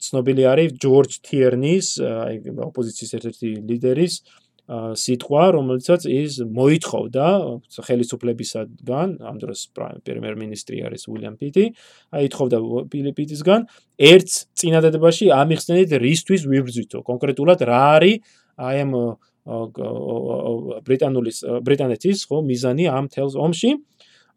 [0.01, 2.35] ცნობილი არის ჯორჯ თიერნის, აი
[2.71, 4.15] ოპოზიციის ერთ-ერთი ლიდერის
[4.71, 7.27] სიტყვა, რომელიცაც ის მოითხოვდა
[7.87, 9.61] ხელისუფლებისგან, ამ დროს
[10.07, 11.65] პრემიერ-მინისტრი არის უილიამ პიტი,
[12.15, 12.59] აი ითხოვდა
[12.93, 13.61] ფილიპიტისგან,
[13.99, 18.23] ერთ წინადადებაში ამიხსნით რისთვის ვიბრძვითო, კონკრეტულად რა არის
[18.63, 18.93] აი ამ
[20.87, 23.71] ბრიტანულის ბრიტანეთის ხო მიზანი ამ თელს ომში.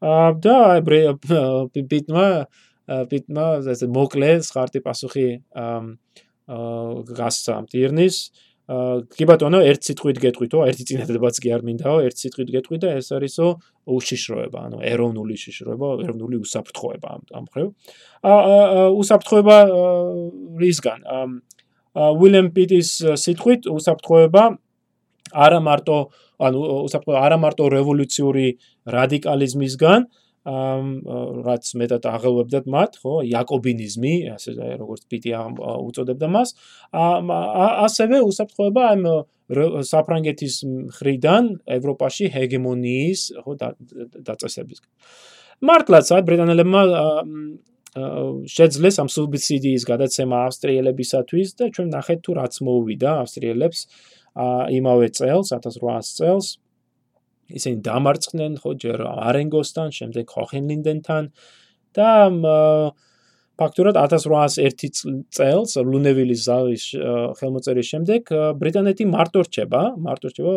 [0.04, 2.28] და პიტმა
[2.88, 6.58] პიტმა ეს მოკლე ხარტი პასუხი აა
[7.18, 8.18] გასცა ტირნის
[8.64, 13.12] კი ბატონო, ერთ სიტყვით გეტყვითო, ერთი წინადებაც კი არ მინდაო, ერთ სიტყვით გეტყვი და ეს
[13.12, 13.48] არისო
[13.92, 17.68] უშიშროება, ანუ ეროვნული შიშროება, ეროვნული უსაფრთხოება ამ ამ ხრივ.
[18.24, 19.58] აა უსაფრთხოება
[20.64, 21.00] რისგან?
[21.04, 24.44] აა უილიამ პიტის სიტყვით უსაფრთხოება
[25.34, 25.98] არა მარტო
[26.40, 28.48] ანუ უსაფრთხო არა მარტო რევოლუციური
[28.96, 36.50] რადიკალიზმისგან, ამ რაც მეტად აღელვებდათ მათ, ხო, იაკობინიზმი, ასე როგორც პიტი უწოდებდა მას,
[36.92, 39.04] ასევე უსაფრთხოება ამ
[39.88, 41.44] საფრანგეთის მხრიდან
[41.78, 43.52] ევროპაში ჰეგემონიის, ხო,
[44.28, 44.92] დაწესებისგან.
[45.64, 46.82] მართლაც აი ბრიტანელებმა
[48.50, 53.80] შეძლეს ამ სუბსიდიის გადაცემა ავსტრიელებისათვის და ჩვენ ნახეთ თუ რაც მოუვიდა ავსტრიელებს
[54.80, 56.48] იმავე წელს 1800 წელს
[57.54, 61.24] ისინი დამარცხდნენ ხო ჯერ არენგოსთან, შემდეგ ხოხენლინდენთან
[61.98, 62.10] და
[63.62, 66.86] ფაქტურად 1801 წელს ლუნევილის ზავის
[67.38, 70.54] ხელმოწერის შემდეგ ბრიტანეთი მარტო რჩება, მარტო რჩება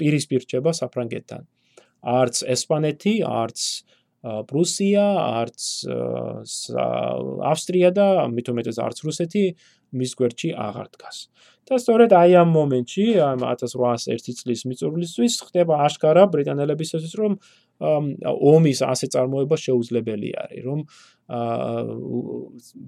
[0.00, 1.42] პირისპირ რჩება საფრანგეთთან.
[2.02, 3.58] არც ესპანეთი, არც
[4.22, 5.04] პრუსია,
[5.42, 5.60] არც
[7.52, 9.44] ავსტრია და მithumetes არც რუსეთი
[9.92, 11.28] მის გვერდში აღარ დგას.
[11.68, 17.32] და სწორედ აი ამ მომენტში, ამ 1801 წლის მიწურულისთვის ხდება აშკარა ბრიტანელებისთვის, რომ
[17.82, 20.80] ომის ასე წარმოება შეუძლებელი არის, რომ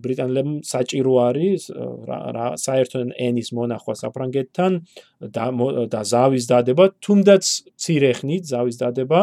[0.05, 1.71] ბრიტანელებმა საჭირო არის
[2.67, 4.73] საერთო ენის მონახვა საფრანგეთთან
[5.35, 7.45] და ზავის დადება, თუნდაც
[7.79, 9.21] ცირეხნით ზავის დადება,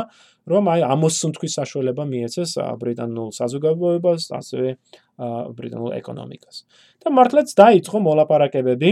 [0.52, 4.70] რომ აი ამოსუნთქვის საშუალება მიეცეს ბრიტანულ საზოგადოებას, ასევე
[5.56, 6.58] ბრიტანულ ეკონომიკას.
[7.02, 8.90] და მართლაც დაიწყო მოლაპარაკებები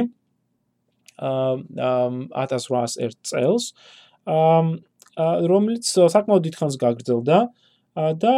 [1.20, 3.63] 1801 წელს,
[5.51, 7.39] რომელიც საკმაოდ დიდხანს გაგრძელდა
[8.24, 8.34] და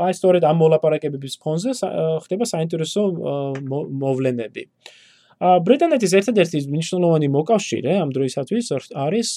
[0.00, 1.70] აი სწორედ ამ მოლაპარაკებების ფონზე
[2.24, 3.02] ხდება საინტერესო
[4.00, 4.62] მოვლენები.
[5.66, 8.66] ბრიტანეთის ერთადერთი მნიშვნელოვანი მოკავშირე ამ დროისათვის
[9.04, 9.28] არის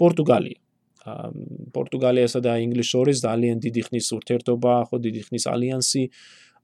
[0.00, 0.58] პორტუგალია.
[1.76, 6.02] პორტუგალიასა და ინგლისს შორის ძალიან დიდი ხნის ურთიერთობა, ხო დიდი ხნის ალიანსი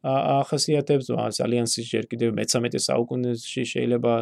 [0.03, 4.13] ახასიათებს, ეს ალიანსი ჯერ კიდევ მე-13 საუკუნეში შეიძლება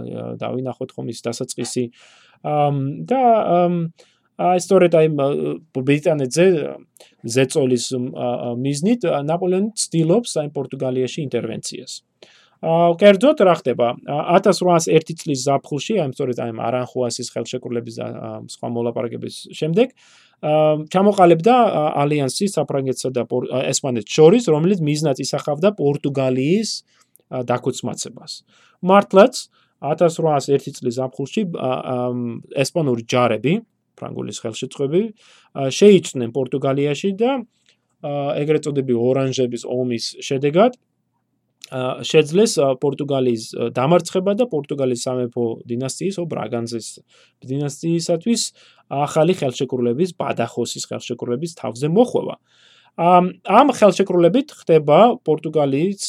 [0.40, 1.84] დავინახოთ ხომ ის დასაწყისი.
[3.10, 3.22] და
[4.34, 5.08] აი სწორედ აი
[5.78, 6.46] ბრიტანეთზე
[7.34, 7.84] ზეწოლის
[8.58, 11.92] მიზნით ნაპოლეონი ცდილობს აი პორტუგალიაში ინტერვენციას.
[12.64, 18.06] აა კერძოდ რა ხდება 1801 წლის ზაფხულში აი სწორედ აი არანხუასის ხელშეკრულების და
[18.48, 19.92] სხვა მოლაპარაკების შემდეგ
[20.44, 21.54] ჩამოყალიბდა
[22.04, 23.22] ალიანსი საფრანგეთსა და
[23.70, 26.70] ესპანეთს შორის რომელიც მიზნად ისახავდა პორტუგალიის
[27.48, 28.32] დაქუცმაცებას.
[28.84, 29.34] მართლაც
[29.80, 31.42] 1801 წლის ზაფხულში
[32.60, 33.54] ესპანური ჯარები
[33.96, 35.02] ფრანგულის ხელშეწყობები
[35.78, 37.30] შეიჭნენ პორტუგალიაში და
[38.42, 40.76] ეგრეთ წოდებული ორანჟების ომის შედეგად
[41.72, 46.88] შეძლეს პორტუგალიის დამარცხება და პორტუგალიის სამეფო დინასტიის ო ბრაგანზის
[47.40, 48.42] დინასტიისათვის
[48.92, 52.36] ახალი ხელშეკრულების ბადახოსის ხელშეკრულების თავზე მოხვევა.
[52.94, 56.02] ამ ამ ხელშეკრულებით ხდება პორტუგალიის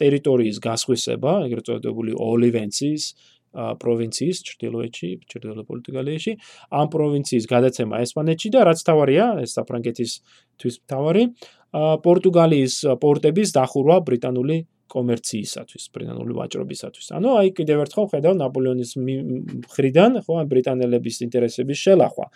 [0.00, 3.04] ტერიტორიის გასხვისება, ეგრეთ წოდებული ოლივენციის
[3.52, 6.32] პროვინციის ჩრდილოეთში, ჩრდილო პორტუგალიაში,
[6.72, 10.12] ამ პროვინციის გადაცემა ესპანეთში და რაც თავარია, ეს საფრანგეთის
[10.56, 11.24] თვის თავარი,
[11.72, 14.56] პორტუგალიის პორტების დახურვა ბრიტანული
[14.92, 17.06] კომერციისათვის, ბრიტანული ვაჭრობისათვის.
[17.16, 22.26] ანუ აი კიდევ ერთხელ ხედავ ნაპოლეონის მხრიდან, ხო, ბრიტანელების ინტერესების შელახვა.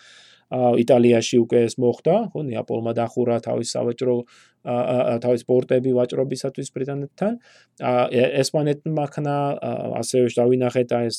[0.46, 4.14] იტალიაში უკვე ეს მოხდა, ხო, ნეაპოლმა დახურა თავის სავაჭრო
[5.22, 7.32] თავის პორტები ვაჭრობისათვის ბრიტანეთთან.
[8.42, 9.36] ესპანეთმა ხნა
[10.02, 11.18] ასევე დავინახეთ ეს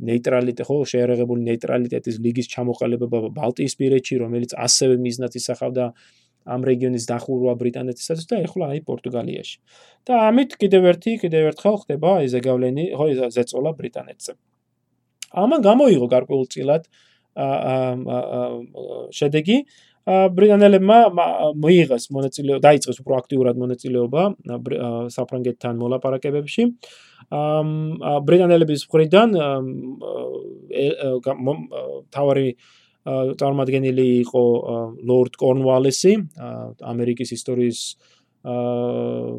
[0.00, 5.84] ნეიტრალიტეტი, ხო, შეერაღებული ნეიტრალიტეტის ლიგის ჩამოყალიბება ბალტიისპირეთში, რომელიც ასევე მიზნად ისახავდა
[6.44, 9.56] ამ რეგიონის დახურვა ბრიტანეთისაც და ეხლა აი პორტუგალიაში.
[10.04, 14.32] და ამით კიდევ ერთი კიდევ ერთხელ ხდება აი ზეგავლენი, ხო ზეწოლა ბრიტანეთზე.
[15.34, 16.82] ამან გამოიღო გარკვეულწილად
[19.18, 19.56] შედეგი
[20.04, 20.98] ბრიტანელებმა
[21.56, 24.22] მოიღეს მონაწილეობა, დაიწყეს უფრო აქტიურად მონაწილეობა
[25.16, 26.62] საფრანგეთთან მოლაპარაკებებში.
[28.28, 29.28] ბრიტანელების მხრიდან
[32.12, 32.48] თავარი
[33.04, 34.44] წარმომადგენელი იყო
[35.04, 36.14] ლორდ კორნვალესი,
[36.80, 37.80] ამერიკის ისტორიის
[38.44, 39.32] აა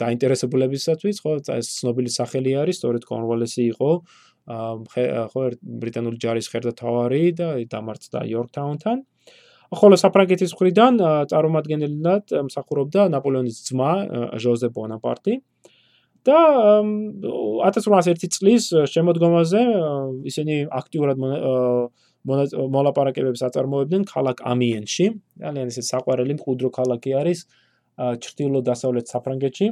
[0.00, 3.90] დაინტერესებულებისათვის, ხო, ეს ცნობილი სახელი არის, სწორედ კორნვალესი იყო
[5.32, 5.44] ხო,
[5.84, 8.98] ბრიტანული ჯარის ხერხთავარი და დამარცხდა იორკტაუნთან.
[9.74, 11.00] ხოლო საფრანგეთის მხრიდან
[11.32, 13.92] წარმომადგენელად მსახურობდა ნაპოლეონის ძმა
[14.38, 15.40] ჟოზე ბონაპარტი.
[15.40, 15.73] აა
[16.24, 16.38] და
[17.68, 19.62] 1801 წლის შემოდგომაზე
[20.30, 21.20] ისინი აქტიურად
[22.24, 25.06] მოლაპარაკებებს აწარმოებდნენ ქალაქ ამიენში.
[25.44, 27.38] ძალიან ისე საყვარელი მყუდრო ქალაქი არის
[28.24, 29.66] ჩრდილო-დასავლეთ საფრანგეთში.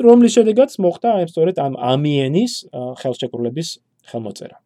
[0.00, 3.68] რომლის შედეგად მოხდა აი სწორედ ამ ამიენის ხელშეკრულების
[4.08, 4.56] ხელმოწერა.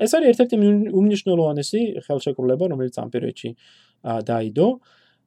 [0.00, 0.56] ეს არის ერთ-ერთი
[0.98, 3.50] უმნიშვნელოვანესი ხელშეკრულება, რომელიც ამ პერიოდში
[4.24, 4.68] დაიდო.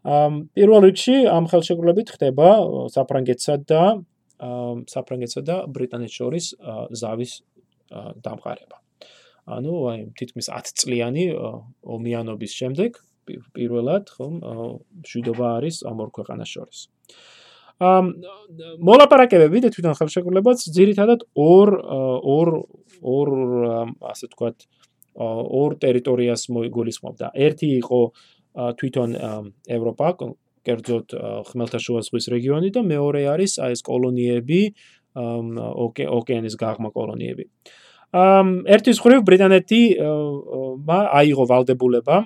[0.07, 2.49] პირველ რიგში ამ ხელშეკრულებით ხდება
[2.93, 3.83] საფრანგეთსა და
[4.87, 6.45] საფრანგეთსა და ბრიტანეთს შორის
[7.01, 7.33] ზავის
[8.23, 8.77] დამყარება.
[9.47, 11.25] ანუ აი თითქმის 10 წლიანი
[11.83, 14.35] ომიანობის შემდეგ პირველად ხომ
[15.07, 16.79] შვიდობა არის ამ ორ ქვეყანას შორის.
[17.79, 18.05] ამ
[18.79, 21.69] მოლაპარაკებები და თვითონ ხელშეკრულებაც ძირითადად ორ
[22.37, 22.47] ორ
[23.03, 23.29] ორ
[24.11, 24.57] ასე ვთქვათ
[25.17, 27.31] ორ ტერიტორიას მოიგულისხმობდა.
[27.35, 28.01] ერთი იყო
[28.57, 29.09] თვითონ
[29.77, 30.07] ევროპა
[30.67, 31.07] კერძოდ
[31.47, 34.61] ხმელთაშუა ზღვის რეგიონი და მეორე არის აი ეს კოლონიები
[35.17, 37.43] ოკეანის გაღმა კოლონიები.
[38.17, 39.81] ამ ერთის ხრივ ბრიტანეთი
[41.19, 42.17] აიღო ვალდებულება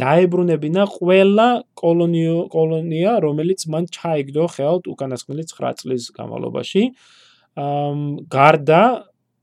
[0.00, 6.82] დაებრუნებინა ყველა კოლონიო კოლონია რომელიც მან ჩაიგდო ხელთ უკანასკნელი 9 წლის განმავლობაში.
[7.58, 7.98] ამ
[8.30, 8.82] გარდა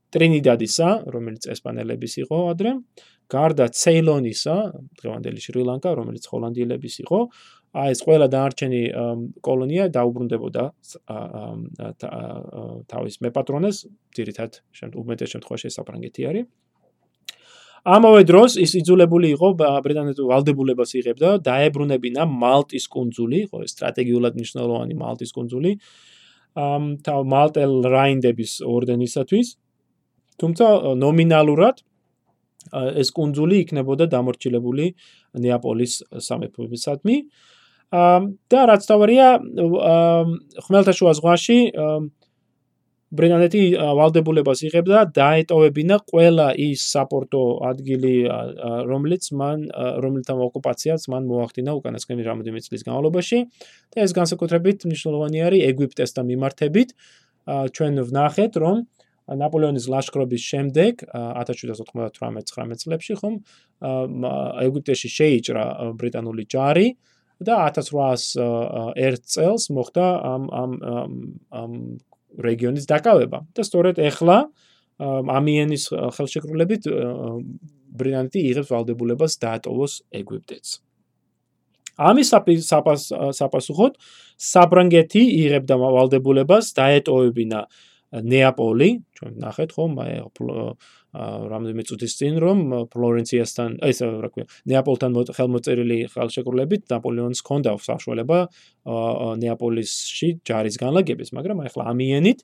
[0.08, 2.70] ტრინიდადისა, რომელიც ესპანელების იყო ადრე,
[3.28, 4.56] გარდა ცეილონისა,
[4.98, 7.18] დღევანდელი შრი-ლანკა, რომელიც ჰოლანდიელების იყო,
[7.78, 8.82] აი ეს ყველა დანარჩენი
[9.44, 10.64] კოლონია დაუბრუნდებოდა
[12.88, 13.76] თავის მეპატრონეს,
[14.16, 14.50] ძირითად
[14.96, 16.46] უმეტეს შემთხვევაში საფრანგეთი არის.
[17.88, 19.48] ამავე დროს ის იძულებული იყო
[19.84, 25.72] ბრიტანეთის ვალდებულებას იღებდა დაებრუნებინა მალტის კუნძული, ხო ეს სტრატეგიულად მნიშვნელოვანი მალტის კუნძული.
[26.58, 29.48] ამ თავ მალტელ რაინდების ორდენისათვის.
[30.40, 30.66] თუმცა
[31.04, 31.76] ნომინალურად
[32.72, 34.86] ეს კუნძული იქნებოდა დამორჩილებული
[35.44, 35.92] ნეაპოლის
[36.28, 37.16] სამეფოებისადმი.
[38.52, 39.28] და რაც თავარია
[40.64, 41.58] ხმელთაშუა ზღვაში
[43.08, 43.62] ბრიტანეთი
[43.96, 47.40] ვალდებულებას იღებდა დაეტოვებინა ყველა ის საპორტო
[47.70, 48.12] ადგილი
[48.90, 49.64] რომელიც მან
[50.04, 53.38] რომელთა ოკუპაციაც მან მოახდინა უკანასკნელი რამოდენიმე წლის განმავლობაში
[53.96, 56.88] და ეს განსაკუთრებით მნიშვნელოვანი არის ეგვიპტესთან მიმართებით
[57.48, 58.76] ჩვენ ვნახეთ, რომ
[59.28, 63.34] ნაპოლეონის ლაშქრობის შემდეგ 1798-19 წლებში ხომ
[64.64, 65.64] ეგვიპტეში შეიჭრა
[66.00, 66.88] ბრიტანული ჯარი
[67.44, 70.72] და 1801 წელს მოხდა ამ ამ
[71.52, 71.72] ამ
[72.38, 73.44] რეგიონის დაკავება.
[73.54, 74.48] და სწორედ ეხლა
[74.98, 75.84] ამიენის
[76.16, 76.82] ხელშეკრულებით
[77.98, 80.80] ბრიტანეთი იღებს ვალდებულებას დაატოვოს ეგვიპტეც.
[81.98, 83.92] ამის საპასუხოდ
[84.38, 87.60] საბრანგეთი იღებდა ვალდებულებას დაეტოვებინა
[88.08, 90.12] ნეაპოლი, ჩვენ ნახეთ ხომ, აი
[91.52, 92.58] რამდენიმე წუთის წინ რომ
[92.92, 98.38] ფლორენციასთან, ეს რა ქვია, ნეაპოლთან ხელმოწერილი ხელშეკრულებით ნაპოლეონს ჰქონდა საშუალება
[99.44, 102.38] ნეაპოლისში ჯარის განლაგების, მაგრამ აი ახლა ამიენით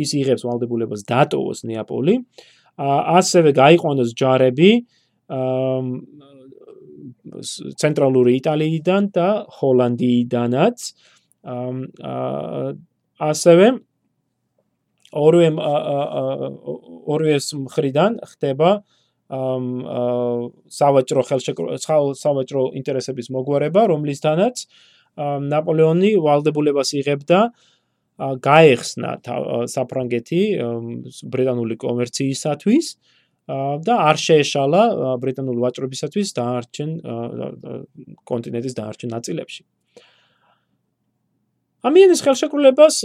[0.00, 2.14] ის იღებს ვალდებულებას დატოვოს ნეაპოლი.
[2.80, 4.70] ასევე გაიყვანოს ჯარები
[7.80, 10.78] ცენტრალური იტალიიდან და ჰოლანდიიდანაც
[13.20, 13.66] ასევე
[15.10, 15.48] ორივე
[17.10, 17.36] ორივე
[17.66, 18.70] მხრიდან ხდება
[19.30, 24.64] სავაჭრო ხელშეკრულება სავაჭრო ინტერესების მოგვარება რომლისთანაც
[25.50, 27.40] ნაპოლეონი ვალდებულებას იღებდა
[28.20, 29.10] გაეხსნა
[29.70, 30.42] საფრანგეთი
[31.32, 32.86] ბრიტანული კომერციისათვის
[33.86, 34.82] და არ შეეშალა
[35.22, 36.90] ბრიტანული ვაჭრობისათვის დაარჩენ
[38.30, 39.62] კონტინენტის დაარჩენ ნაწილებში.
[41.80, 42.96] ამიანის ხელშეკრულებას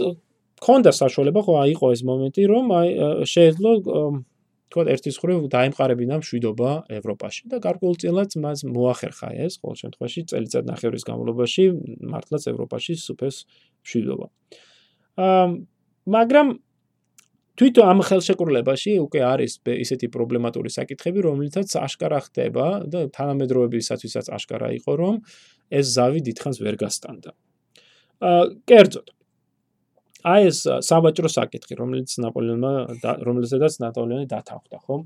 [0.63, 2.89] ქონდა საშუალება ხო აიყო ეს მომენტი რომ აი
[3.27, 3.71] შეეძლო
[4.75, 11.03] თქო ერთის ხრივ დაემყარებინა მშვიდობა ევროპაში და გარკვეულწილად მას მოახერხა ეს ყოველ შემთხვევაში წელიწად ნახევრის
[11.07, 11.63] განმავლობაში
[12.11, 13.35] მართლაც ევროპაში სუფეს
[13.85, 14.27] მშვიდობა.
[15.15, 15.45] აა
[16.15, 16.47] მაგრამ
[17.55, 24.91] თვითონ ამ ხელშეკრულებაში უკვე არის ისეთი პრობლემატური საკითხები, რომლითაც აშკარა ხდება და თანამედროვეებისათვისაც აშკარა იყო,
[24.99, 25.15] რომ
[25.71, 27.31] ეს ზავი დიდხანს ვერ გასტანდა.
[28.27, 29.14] აა კერძოდ
[30.25, 32.71] აი ეს საბაჭრო საკითხი, რომელიც ნაპოლეონმა
[33.27, 35.01] რომელზედაც ნაპოლეონი დათანხმდა, ხომ?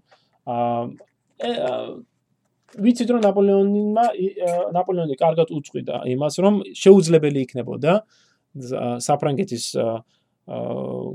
[0.47, 1.73] აა
[2.69, 4.05] ვიცით რომ ნაპოლეონმა
[4.77, 7.93] ნაპოლეონი კარგად უწყვიდა იმას, რომ შეუძლებელი იქნებოდა
[9.05, 9.97] საფრანგეთის აა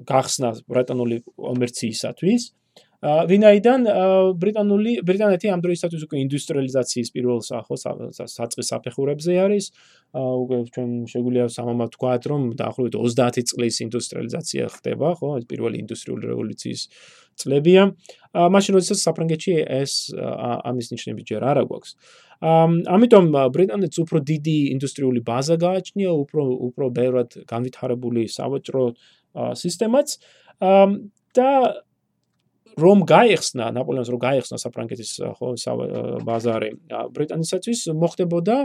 [0.07, 2.43] გახსნა ბრიტანული კომერციისათვის.
[3.05, 3.85] ვინაიდან
[4.41, 9.65] ბრიტანული ბრიტანეთი ამ დროისათვის უკვე ინდუსტრიალიზაციის პირველ საწყის საფეხურებზე არის.
[10.15, 16.25] უკვე ჩვენ შეგვიძლია სამომავ თქვათ, რომ დაახლოებით 30 წლის ინდუსტრიალიზაცია ხდება, ხო, ეს პირველი ინდუსტრიული
[16.33, 16.81] რევოლუციის
[17.37, 17.83] წლებია.
[18.33, 19.93] მაშინ როდესაც საფრანგეთში ეს
[20.65, 21.91] ამის ნიშნები ჯერ არ აგვაქვს.
[22.89, 26.43] ამიტომ ბრიტანეთს უფრო დიდი ინდუსტრიული ბაზა გააჩნია, უფრო
[26.73, 28.85] უფრო ბევრად განვითარებული სავაჭრო
[29.61, 30.09] სისტემაც
[31.35, 31.51] და
[32.81, 35.49] რომ გაიხსნა ნაპოლეონს რომ გაიხსნა საფრანგეთის ხო
[36.27, 36.71] ბაზარი
[37.15, 38.57] ბრიტანეთისათვის მოხდებოდა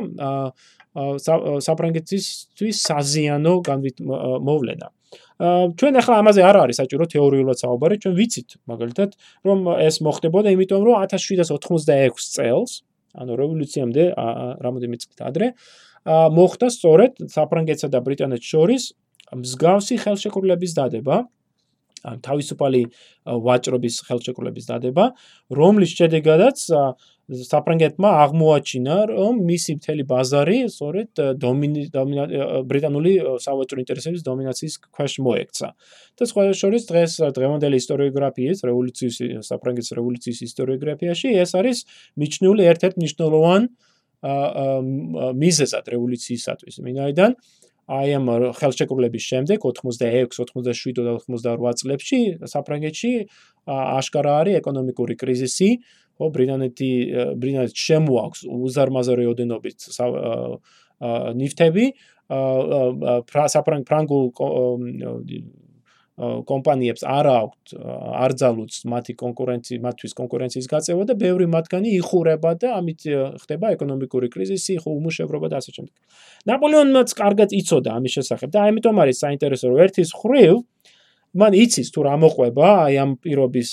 [1.68, 3.54] საფრანგეთისთვის საზიანო
[4.50, 4.88] მოვლენა.
[5.80, 9.10] ჩვენ ახლა ამაზე არ არის საჭირო თეორიულად საუბარი ჩვენ ვიცით მაგალითად
[9.48, 12.72] რომ ეს მოხდებოდა იმიტომ რომ 1786 წელს
[13.18, 14.04] ანუ რევოლუციამდე
[14.66, 15.48] რამოდენიმე წლით ადრე
[16.10, 18.84] მოხდა სწორედ საფრანგეთსა და ბრიტანეთს შორის
[19.34, 21.18] მსგავსი ხელშეკრულების დადება
[22.04, 22.82] თავისუფალი
[23.26, 25.06] ვაჭრობის ხელშეკრულების დადება,
[25.52, 26.58] რომლის შედეგადაც
[27.30, 31.10] საფრანგეთმა აღმოაჩინა, რომ მისი მთელი ბაზარი სწორედ
[32.70, 33.12] ბრიტანული
[33.46, 35.68] სავაჭრო ინტერესების დომინაციის ქვეშ მოექცა.
[36.18, 41.78] და სხვა შორის დღეს დღევანდელი ისტორიოგრაფიის, რევოლუციის საფრანგეთის რევოლუციის ისტორიოგრაფიაში ეს არის
[42.18, 43.62] მიჩნეული ერთ-ერთ მნიშვნელოვან
[44.20, 46.76] მიზეზად რევოლუციისათვის.
[46.84, 47.32] მინაიდან
[47.90, 52.20] აი ამ ხელშეკრულების შემდეგ 86, 87 და 88 წლებში
[52.52, 53.14] საფრანგეთში
[53.66, 55.70] აშკარა არის ეკონომიკური კრიზისი,
[56.20, 56.92] ხო, ბრიტანეთი
[57.42, 59.90] ბრიტანეთს შემოაქვს უზარმაზარი ოდენობით
[61.42, 61.86] ნიფტები,
[63.56, 64.26] საფრანგულ
[66.20, 67.74] კომპანიებს არ აქვთ
[68.24, 73.08] არ ძალუც მათი კონკურენცი მათთვის კონკურენციის გაწევა და ბევრი მათგანი იხურება და ამით
[73.40, 75.96] ხდება ეკონომიკური კრიზისი, ხო უმუშევრობა და ასე შემდეგ.
[76.52, 80.56] ნაპოლეონმაც კარგად იცოდა ამის შესახებ და ამიტომ არის საინტერესო რომ ერთის ხრივ
[81.40, 83.70] მან იცის თუ რა მოყვება აი ამ პირობის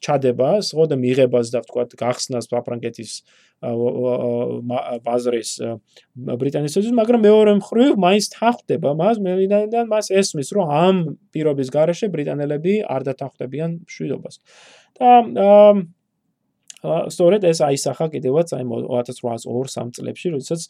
[0.00, 3.12] ჩადებას, ხო და მიღებას და ვთქვათ გახსნას საფრანგეთის
[3.60, 5.50] ბაზრის
[6.16, 10.96] ბრიტანეთისთვის, მაგრამ მეორე მხრივ მაინც თანხდება მას, მეიდან მას ესმის, რომ ამ
[11.28, 14.34] პირობის გარეშე ბრიტანელები არ დათანხმდებიან მშვიდობას.
[15.00, 15.10] და
[17.12, 20.60] სწორედ ეს აისახა კიდევაც აი 1802-3 წლებში, როდესაც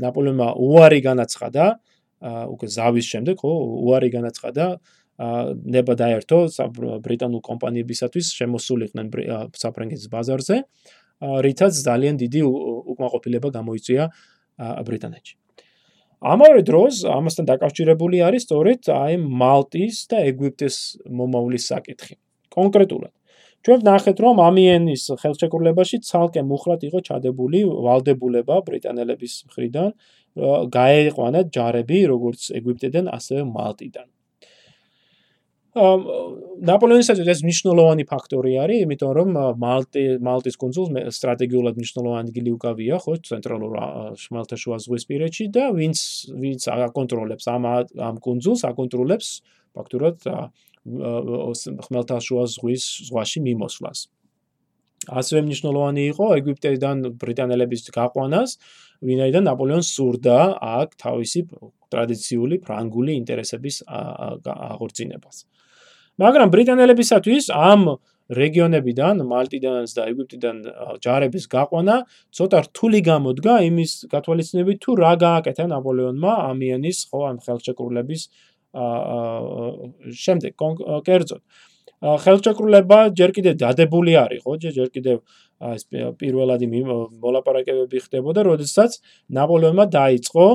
[0.00, 1.64] ნაპოლეონმა უარი განაცხადა,
[2.24, 3.52] უკვე ზავის შემდეგ, ხო,
[3.84, 4.64] უარი განაცხადა
[5.18, 6.38] ნება დაერთო
[7.04, 9.06] ბრიტანულ კომპანიებისათვის შემოსულიყვნენ
[9.60, 10.56] საფრანგეთის ბაზარზე,
[11.20, 12.40] რითაც ძალიან დიდი
[12.94, 14.04] უკმაყოფილება გამოიწვია
[14.86, 15.34] ბრიტანეთში.
[16.18, 22.14] ამავე დროს ამასთან დაკავშირებული არის სწორედ აი მალტის და ეგვიპტეს მომავლის საკითხი.
[22.50, 23.14] კონკრეტულად
[23.66, 29.88] ჩვენ ნახეთ რომ ამიენის ხელშეკრულებაში ცალკე მუხრად იყო ჩადებული ვალდებულება ბრიტანელების მხრიდან
[30.78, 34.06] გაეყვანა ჯარები როგორც ეგვიპტედან ასევე მალტიდან.
[36.68, 39.28] ნაპოლეონისათვის ეს მნიშვნელოვანი ფაქტორი არის, იმიტომ რომ
[39.62, 43.72] მალტი მალტის კონსულს სტრატეგიულად მნიშვნელოვანი ადგილი უკავია ხო ცენტრალურ
[44.22, 45.98] შმალთაშუა ზღვისპირეთში და ვინც
[46.42, 47.62] ვინც აკონტროლებს ამ
[48.10, 49.28] ამ კონსულს აკონტროლებს
[49.78, 50.16] ფაქტურად
[51.86, 53.98] ხმელთაშუა ზღვის ზღვაში მიმოსვლას.
[55.08, 58.50] ასევე მნიშვნელოვანი იყო ეგვიპტედან ბრიტანელების გაყვანას,
[59.08, 61.40] ვინაიდან ნაპოლეონს სურდა აქ თავისი
[61.92, 65.36] ტრადიციული ფრანგული ინტერესების აღორძინებას.
[66.18, 67.82] მაგრამ ბრიტანელებისათვის ამ
[68.28, 70.56] რეგიონებიდან, მალტიდან და ეგვიპტიდან
[71.00, 71.96] ჯარების გაყვანა
[72.36, 78.22] ცოტა რთული გამოდგა იმის გათვალისწინებით თუ რა გააკეთა ნაპოლეონმა ამიანის ხო ამ ხელშეკრულების
[80.24, 80.52] შემდეგ
[81.08, 81.40] კერძოდ
[82.24, 85.16] ხელშეკრულება ჯერ კიდევ დადებული არის ხო ჯერ კიდევ
[85.72, 85.82] ეს
[86.20, 86.66] პირველადი
[87.24, 89.00] მოლაპარაკებები ხდებოდა როდესაც
[89.38, 90.46] ნაპოლეონმა დაიწყო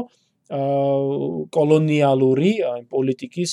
[1.57, 2.51] კოლონიალური
[2.93, 3.51] პოლიტიკის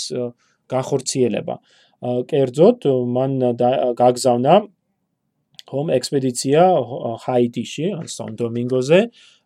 [0.70, 1.58] განხორციელება.
[2.00, 2.86] კერძოდ
[3.16, 3.32] მან
[3.96, 4.54] გაგზავნა
[5.70, 6.62] ხომ ექსპედიცია
[7.24, 9.00] ჰაიტიში, ან სან დომინგოზე,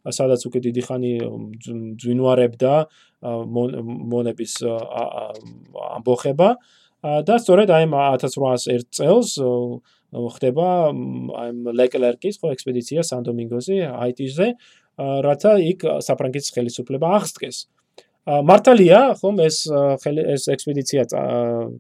[0.09, 1.13] სადაც უკვე დიდი ხანი
[2.01, 2.75] ძვინვარებდა
[4.15, 6.49] მონების ამბოხება.
[7.05, 9.37] და სწორედ აი 1801 წელს
[10.35, 10.67] ხდება
[11.37, 14.47] აი ლეკლერკის ხო ექსპედიცია სან დომინგოზე ჰაიტიზე,
[14.97, 17.69] რათა იქ საფრანგეთის ხელისუფლება აღსდგეს.
[18.25, 21.05] მართალია, ხომ ეს ეს ექსპედიცია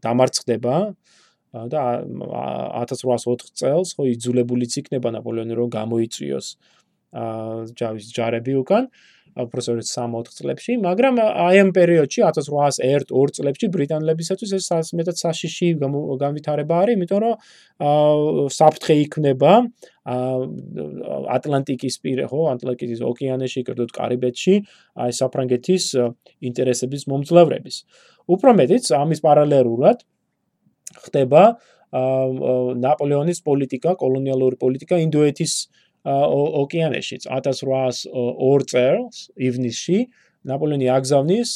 [0.04, 0.76] დამარცხდება
[1.72, 1.82] და
[2.84, 6.46] 1804 წელს ხო იძულებულიც იქნება ნაპოლეონი რომ გამოიწვიოს
[7.14, 8.90] აა ჯავის ჯარები უკან
[9.34, 15.68] პროფესორი 3-4 წლებში, მაგრამ აი ამ პერიოდში 1801-2 წლებში ბრიტანელებისათვის ეს მეტად საშიში
[16.22, 17.34] განვითარება არის, იმიტომ რომ
[18.54, 19.52] საფრთხე იქნება
[21.34, 24.54] ატლანტიკის პირე, ხო, ატლანტიკის ოკეანეში, კერძოდ კარიბეთში,
[25.02, 25.84] აი საფრანგეთის
[26.48, 27.76] ინტერესების მომძლავრების.
[28.30, 29.98] უფრო მეტიც, ამის პარალელურად
[31.04, 31.42] ხდება
[31.94, 35.52] ნაპოლეონის პოლიტიკა, კოლონიალური პოლიტიკა ინდოეთის
[36.04, 39.98] ოკეანეში 1802 წელს ივნისში
[40.44, 41.52] ნაპოლეონი აგზავნის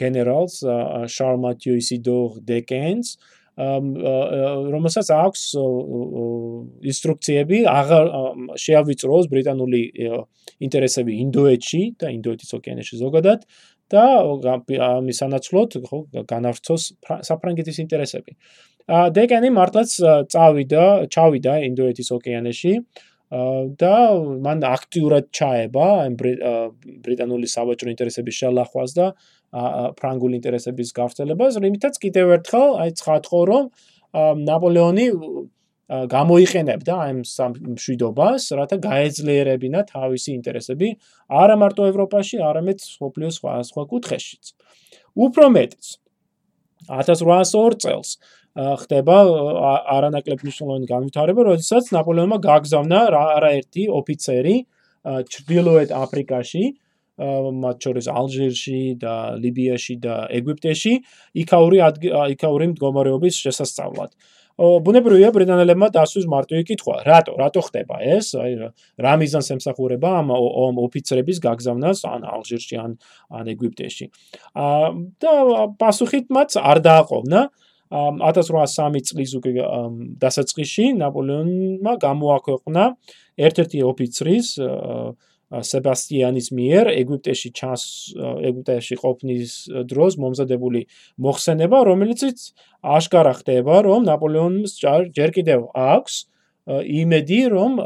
[0.00, 0.56] გენერალს
[1.14, 3.14] შარმატიო ისიდორ დეკენს
[4.74, 5.42] რომელსაც აქვს
[6.90, 8.06] ინსტრუქციები აღარ
[8.62, 9.82] შეავიწროს ბრიტანული
[10.66, 13.44] ინტერესები ინდოეთში და ინდოეთის ოკეანეში ზოგადად
[13.90, 14.04] და
[14.86, 15.98] ამის სანაცვლოდ ხო
[16.30, 16.82] განავრცოს
[17.26, 18.32] საფრანგეთის ინტერესები.
[18.90, 19.90] დეკენი მართლაც
[20.32, 22.72] წავიდა, ჩავიდა ინდოეთის ოკეანეში
[23.30, 23.94] და
[24.42, 29.06] მან აქტიურად ჩაება ამ ბრიტანული სავაჭრო ინტერესების შელახვას და
[30.00, 33.64] ფრანგული ინტერესების გავრცელებას, რითაც კიდევ ერთხელ აი ცხადყო რომ
[34.50, 35.06] ნაპოლეონი
[35.90, 37.22] გამოიყენებდა ამ
[37.74, 40.88] მშვიდობას, რათა გაეძლიერებინა თავისი ინტერესები
[41.34, 44.44] არა მარტო ევროპაში, არამედ სოფლიოს სხვა სხვა კუთხეშიც.
[45.18, 45.86] უფრო მეტიც
[46.90, 48.10] 1802 წელს
[48.56, 49.16] ხდება
[49.94, 53.00] არანაკლებ მნიშვნელოვანი განვითარება, როდესაც ნაპოლეონმა გაგზავნა
[53.38, 54.56] არაერთი ოფიცერი
[55.06, 56.64] ჩრდილოეთ აფრიკაში,
[57.20, 60.94] მათ შორის ალჟირში და ლიბიაში და ეგვიპტეში,
[61.44, 61.78] იქაური
[62.34, 64.10] იქაური მდგომარეობის შესასწავლად.
[64.60, 68.34] ბუნებრივია ბრიტანელებმა დასვის მარტივი კითხვა, რატო, რატო ხდება ეს?
[68.36, 68.52] აი
[69.00, 72.90] რა მიზანს ემსახურება ამ ოფიცრების გაგზავნას ან ალჟირში ან
[73.30, 74.10] ან ეგვიპტეში.
[74.52, 74.88] აა
[75.22, 75.32] და
[75.80, 77.40] პასუხით მათ არ დააყოვნა.
[77.90, 79.52] 1803 წლის უკვე
[80.22, 82.84] დასაწყისში ნაპოლეონმა გამოაქვეყნა
[83.48, 84.48] ერთ-ერთი ოფიცრის
[85.50, 87.84] სებასტიანის მიერ ეგვიპტეში ჩას
[88.46, 89.54] ეგვიპტეში ყოფნის
[89.90, 90.84] დროს მომზადებული
[91.18, 92.22] მოხსენება, რომელიც
[92.86, 96.14] აშკარა ხდება, რომ ნაპოლეონს ჯერ კიდევ აქვს
[96.70, 97.82] იმედი, რომ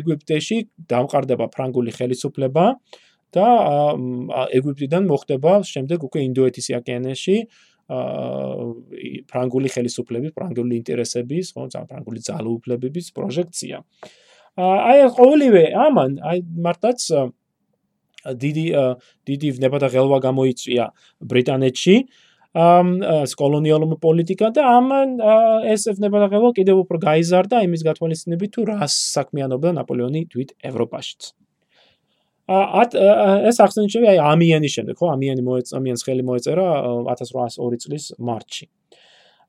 [0.00, 0.58] ეგვიპტეში
[0.90, 2.66] დამყარდება ფრანგული ხელისუფლება
[3.36, 3.46] და
[4.58, 7.36] ეგვიპტიდან მოხდება შემდეგ უკვე ინდოეთის ოკეანეში
[7.86, 13.82] ფრანგული ხელისუფლების, ფრანგული ინტერესების, ხო, ფრანგული ძალაუფლებების პროჟექცია.
[14.56, 17.00] აი ყოველივე ამან აი მართლაც
[18.40, 18.66] დიდი
[19.28, 20.84] დიდი ვნება და ღელვა გამოიწვია
[21.20, 21.96] ბრიტანეთში
[22.56, 22.86] ამ
[23.36, 25.08] კოლონიალურ პოლიტიკა და ამან
[25.76, 31.36] ეს ვნება და ღელვა კიდევ უფრო გაიზარდა იმის გათვალისწინებით თუ რა საქმიანობდა ნაპოლეონი თვით ევროპაშიც.
[32.46, 36.66] ეს ახსენიჩები აი ამიანის შემდეგ ხო ამიანი მოეწა ამიანს ხელი მოეწერა
[37.10, 38.64] 1802 წლის მარტში.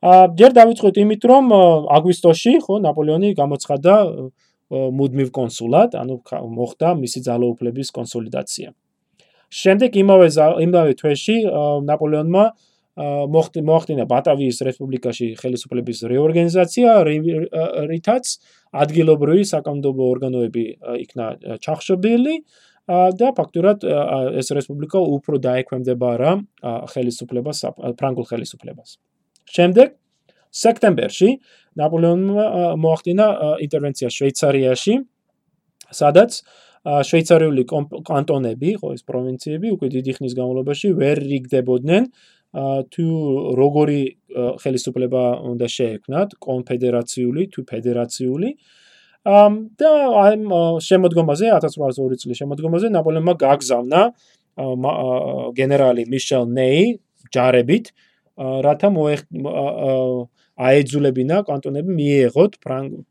[0.01, 1.45] ა ჯერ დავიწყოთ იმით რომ
[1.93, 3.93] აგვისტოში ხო ნაპოლეონი გამოცხადა
[4.67, 8.69] მუდმივ კონსულად, ანუ მოხდა მისი ძალაუფლების კონსოლიდაცია.
[9.47, 10.27] შემდეგ იმავე
[10.67, 11.37] იმავე თვეში
[11.87, 12.43] ნაპოლეონმა
[12.97, 16.89] მოხდინა ბატავიის რესპუბლიკაში ხელისუფლების რეორგანიზაცია,
[17.93, 18.25] რითაც
[18.73, 20.63] ადგილობრივი საკანონმდებლო ორგანოები
[21.05, 21.25] იქნა
[21.63, 22.35] ჩახშობილი
[22.87, 23.83] და ფაქტურად
[24.39, 26.31] ეს რესპუბლიკა უფრო დაექვემდებარა
[26.93, 27.57] ხელისუფლებას,
[27.99, 28.89] ფრანგულ ხელისუფლებას.
[29.47, 29.87] შემდეგ
[30.51, 31.29] სექტემბერში
[31.79, 32.45] ნაპოლეონმა
[32.79, 33.25] მოახდინა
[33.65, 34.93] ინტერვენცია შვეიცარიაში,
[35.91, 36.31] სადაც
[36.87, 37.63] შვეიცარიული
[38.07, 42.03] კანტონები, ხო ეს პროვინციები უკვე დიდი ხნის განმავლობაში ვერ რიგდებოდნენ
[42.91, 43.07] თუ
[43.59, 44.01] როგორი
[44.63, 48.49] ხელისუფლება უნდა შეექმნათ, კონფედერაციული თუ ფედერაციული.
[48.55, 48.86] ამ
[49.27, 49.91] და
[50.23, 50.43] ამ
[50.79, 54.01] შემოდგომაზე 1802 წლის შემოდგომაზე ნაპოლეონმა გაგზავნა
[55.57, 56.83] გენერალი მიშელ ნეი
[57.35, 57.91] ჯარებით,
[58.37, 58.89] რათა
[60.57, 62.55] აეძულებინა კანტონები მიეღოთ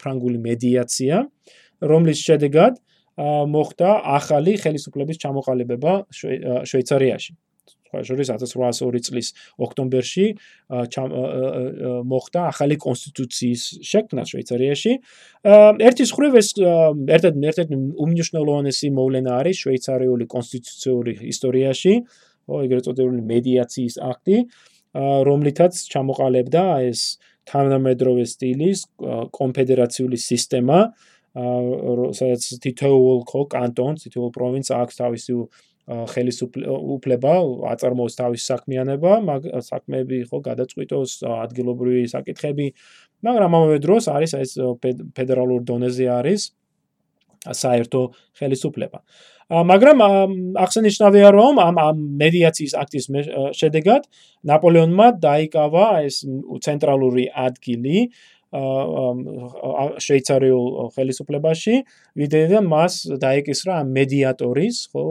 [0.03, 1.17] ფრანგული მედიაცია,
[1.91, 2.81] რომლის შედეგად
[3.55, 7.37] მოხდა ახალი ხელისუფლების ჩამოყალიბება შვეიცარიაში.
[7.87, 9.29] სხვა შორის 1802 წლის
[9.63, 10.27] ოქტომბერში
[12.13, 14.93] მოხდა ახალი კონსტიტუციის შექმნა შვეიცარიაში.
[15.89, 16.49] ერთის ხრივ ეს
[17.17, 21.95] ერთად ერთად უმნიშვნელოვანესი მოვლენა არის შვეიცარიული კონსტიტუციური ისტორიაში,
[22.47, 24.37] ეგრეთ წოდებული მედიაციის აქტი,
[24.97, 27.01] რომლითაც ჩამოყალიბდა ეს
[27.47, 28.79] თანამედროვე სტილის
[29.39, 30.79] კონფედერაციული სისტემა,
[31.37, 33.19] სადაც თითოეულ
[33.53, 35.33] კანტონს, თითოეულ პროვინცს აქვს თავისი
[35.87, 37.35] ხელისუფლება,
[37.71, 42.67] აწარმოოს თავის საქმიანობა, მაგ საქმეები ხო გადაწყვიტოს ადგილობრივი საკითხები,
[43.23, 44.53] მაგრამ ამავე დროს არის ეს
[45.15, 46.51] ფედერალურ დონეზე არის
[47.47, 48.03] საერთო
[48.35, 48.99] ხელისუფლება.
[49.47, 50.03] მაგრამ
[50.59, 51.77] აღსანიშნავია რომ ამ
[52.19, 53.05] მედიაციის აქტის
[53.55, 54.09] შედეგად
[54.51, 56.27] ნაპოლეონმა დაიკავა ეს
[56.67, 58.11] ცენტრალური ადგილი
[60.07, 61.75] შვეიცარიულ ხელისუფლებაში,
[62.15, 65.05] ვიდრე მას დაეკისრა მედიატორის, ხო,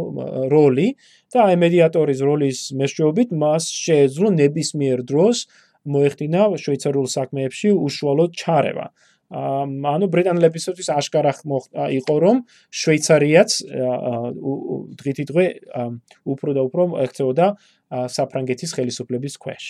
[0.51, 0.87] როლი
[1.33, 5.45] და აი მედიატორის როლის მეშვეობით მას შეეძლო ნებისმიერ დროს
[5.85, 8.87] მოეხდინა შვეიცარიულ საქმეებში უშუალოდ ჩარევა.
[9.35, 11.33] ანუ ბრიტანელებისთვის აშკარა
[11.97, 12.37] იყო რომ
[12.69, 13.49] შვეიცარიაც
[15.01, 15.45] დღითი დღე
[16.23, 17.47] უფრო და უფრო ექცეოდა
[18.15, 19.63] საფრანგეთის ხელისუფლების ქვეშ.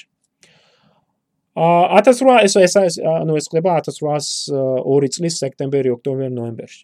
[1.55, 6.83] აა 1800 ეს ეს ანუ ეს ხდება 1802 წლის სექტემბერი, ოქტომბერი, ნოემბერში.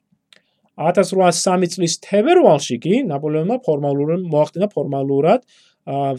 [0.79, 5.43] 1803 წლის თებერვალში კი ნაპოლეონმა ფორმალურად მოახდინა ფორმალურად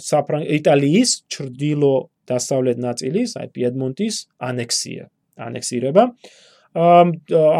[0.04, 1.94] საფრანგ იტალიის ჩრდილო
[2.28, 4.16] დასავლეთ ნაწილის, აი პიედმონტის
[4.50, 5.08] ანექსია.
[5.36, 6.02] ანექსირება.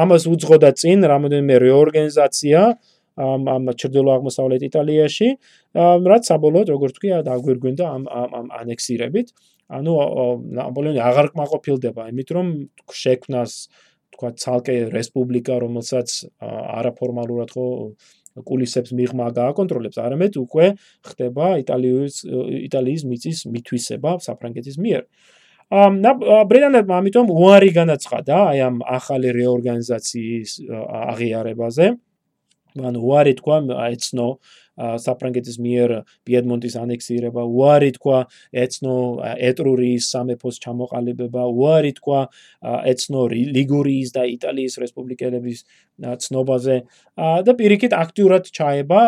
[0.02, 2.60] ამას უძღოდა წინ რამოდენიმე რეორგანიზაცია
[3.12, 5.28] ამ ამ ჩრდილო-აღმოსავლეთ იტალიაში,
[6.12, 9.36] რაც საბოლოოდ როგორც თქვია, დაგვირგვინდა ამ ამ ანექსირებით.
[9.68, 9.94] ანუ
[10.58, 12.46] ნაპოლეონი აღარ კმაყოფილდება იმით, რომ
[12.92, 13.52] შექმნას
[14.12, 16.08] თქვა ცალკე რესპუბლიკა, რომელსაც
[16.42, 17.66] არაფორმალურად ხო
[18.32, 20.66] კულისებს მიღმა გააკონტროლებს, არამედ უკვე
[21.04, 22.14] ხდება იტალიის
[22.68, 25.04] იტალიის მიწის მithვისება საფრანგეთის მიერ.
[25.72, 25.92] ამ
[26.48, 30.50] ბრიტანეთმა ამიტომ უარი განაცხადა აი ამ ახალი რეორგანიზაციის
[31.12, 31.86] აღიარებაზე.
[32.78, 33.56] ანუ უარი თქვა
[33.92, 34.28] ეცნო
[34.72, 35.92] საფრანგეთის მიერ
[36.24, 38.18] პიედმონტის ანექსირება, უარი თქვა
[38.56, 38.96] ეცნო
[39.48, 42.20] ეტრურიის სამეფოს ჩამოყალიბება, უარი თქვა
[42.88, 45.58] ეცნო ლიგურიის და იტალიის რესპუბლიკელების
[46.24, 46.76] ცნობაზე
[47.44, 49.00] და პირიქით აქტიურად ჩაება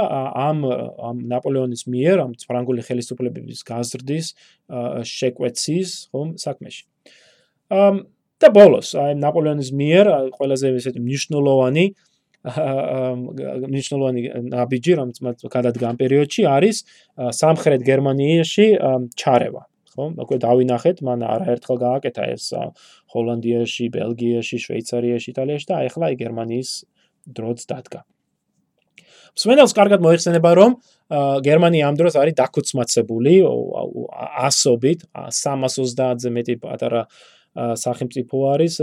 [0.45, 0.59] ამ
[1.01, 4.27] ამ ნაპოლეონის მიერ ამ ფრანგული ხელისუფლებების გაზრდის
[5.17, 6.85] შეკვეცის ხომ საქმეში.
[8.45, 10.05] და ბოლოს აი ნაპოლეონის მიერ
[10.37, 11.85] ყველაზე ესეთი მნიშვნელოვანი
[12.45, 14.21] მნიშვნელოვანი
[14.53, 16.77] ნაბიჯი, რომელიც მათ გადადგა ამ პერიოდში არის
[17.17, 18.67] სამხრეთ გერმანიაში
[19.17, 19.63] ჩარევა.
[19.95, 20.05] ხო?
[20.21, 22.45] უკვე დავინახეთ, მან არაერთხელ გააკეთა ეს
[23.15, 26.71] ჰოლანდიაში, ბელგიაში, შვეიცარიაში, იტალიაში და ახლა აი გერმანიის
[27.33, 28.01] დროც დადგა.
[29.35, 30.71] მსმენელს კარგად მოიხსენება, რომ
[31.43, 33.35] გერმანია ამ დროს არის დაქუცმაცებული
[34.47, 37.03] ასობით 330-ზე მეტი პატარა
[37.55, 38.75] სახელმწიფო არის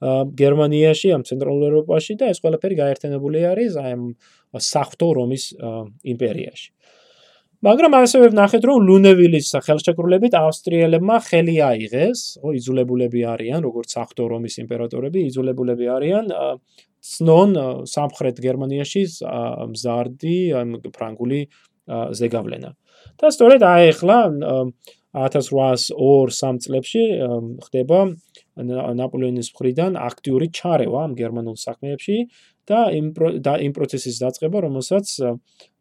[0.00, 4.00] გერმანიაში, ამ ცენტრალურ ევროპაში და ეს ყველაფერი გაერთიანებული არის ამ
[4.56, 5.44] საფრთხო რომის
[6.04, 6.68] იმპერიაში.
[7.60, 14.54] მაგრამ ასევე ვნახეთ, რომ ლუნევილის ხელშეკრულებით ავსტრიელებმა ხელი აიღეს, ხო, იძულებულები არიან, როგორც საფრთხო რომის
[14.64, 16.24] იმპერატორები, იძულებულები არიან
[17.04, 17.50] ცნონ
[17.84, 19.02] სამხრეთ გერმანიაში
[19.76, 20.38] მზარდი
[20.96, 21.40] ფრანგული
[21.90, 22.70] ზეგავლენა.
[23.20, 24.18] და სწორედ აი ახლა
[25.16, 27.02] 1802-3 წლებში
[27.66, 28.00] ხდება
[28.60, 32.16] ნაპოლეონის მხრიდან აქტიური ჩარევა ამ გერმანულ საქმეებში
[32.70, 33.06] და იმ
[33.42, 35.06] და იმ პროცესის დაწყება, რომელსაც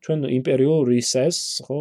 [0.01, 1.77] ჩვენ იმპერიულ რისეს, ხო,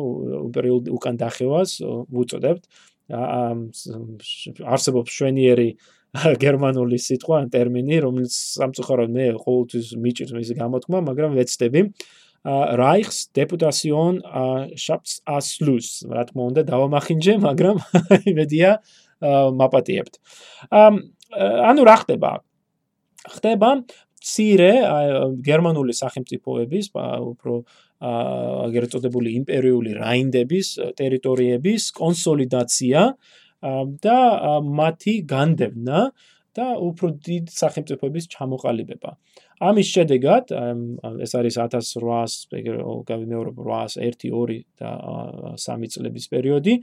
[0.49, 1.81] იმპერიულ უკან დახევას
[2.13, 2.63] ვუწოდებთ.
[3.09, 5.71] არსებობს შვენიერი
[6.45, 11.81] გერმანული სიტყვა ტერმინი, რომელიც სამწუხაროდ მე ყოველთვის მიჭირს მისი გამოთქმა, მაგრამ ვეცდები.
[12.81, 14.23] Reichs Deputation
[14.75, 16.09] Schatzschluss.
[16.09, 17.77] რა თქმა უნდა დავამახინჯე, მაგრამ
[18.33, 18.71] იმედია
[19.61, 20.15] მაპატიებთ.
[21.69, 22.31] ანუ რა ხდება?
[23.29, 23.71] ხდება
[24.19, 24.73] ცირე
[25.45, 26.87] გერმანული სახელმწიფოების
[27.33, 27.55] უფრო
[28.69, 30.67] აგერ წოდებული იმპერიული რაინდების
[30.99, 33.01] ტერიტორიების კონსოლიდაცია
[34.07, 34.19] და
[34.81, 36.01] მათი განდევნა
[36.59, 39.11] და უფრო დიდ სახელმწიფოების ჩამოყალიბება.
[39.59, 40.53] ამის შედეგად
[41.25, 44.91] ეს არის 1800 გამიმეორებ 800 1 2 და
[45.59, 46.75] 3 წლების პერიოდი.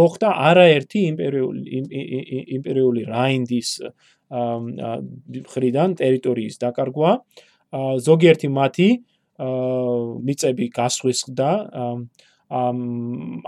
[0.00, 1.62] მოხდა არაერთი იმპერიული
[2.58, 3.70] იმპერიული რაინდის
[5.52, 7.10] ხრიდან ტერიტორიის დაკარგვა.
[8.08, 8.88] ზოგიერთი მათი
[10.24, 11.50] მიწები გასხვისდა
[12.54, 12.78] ამ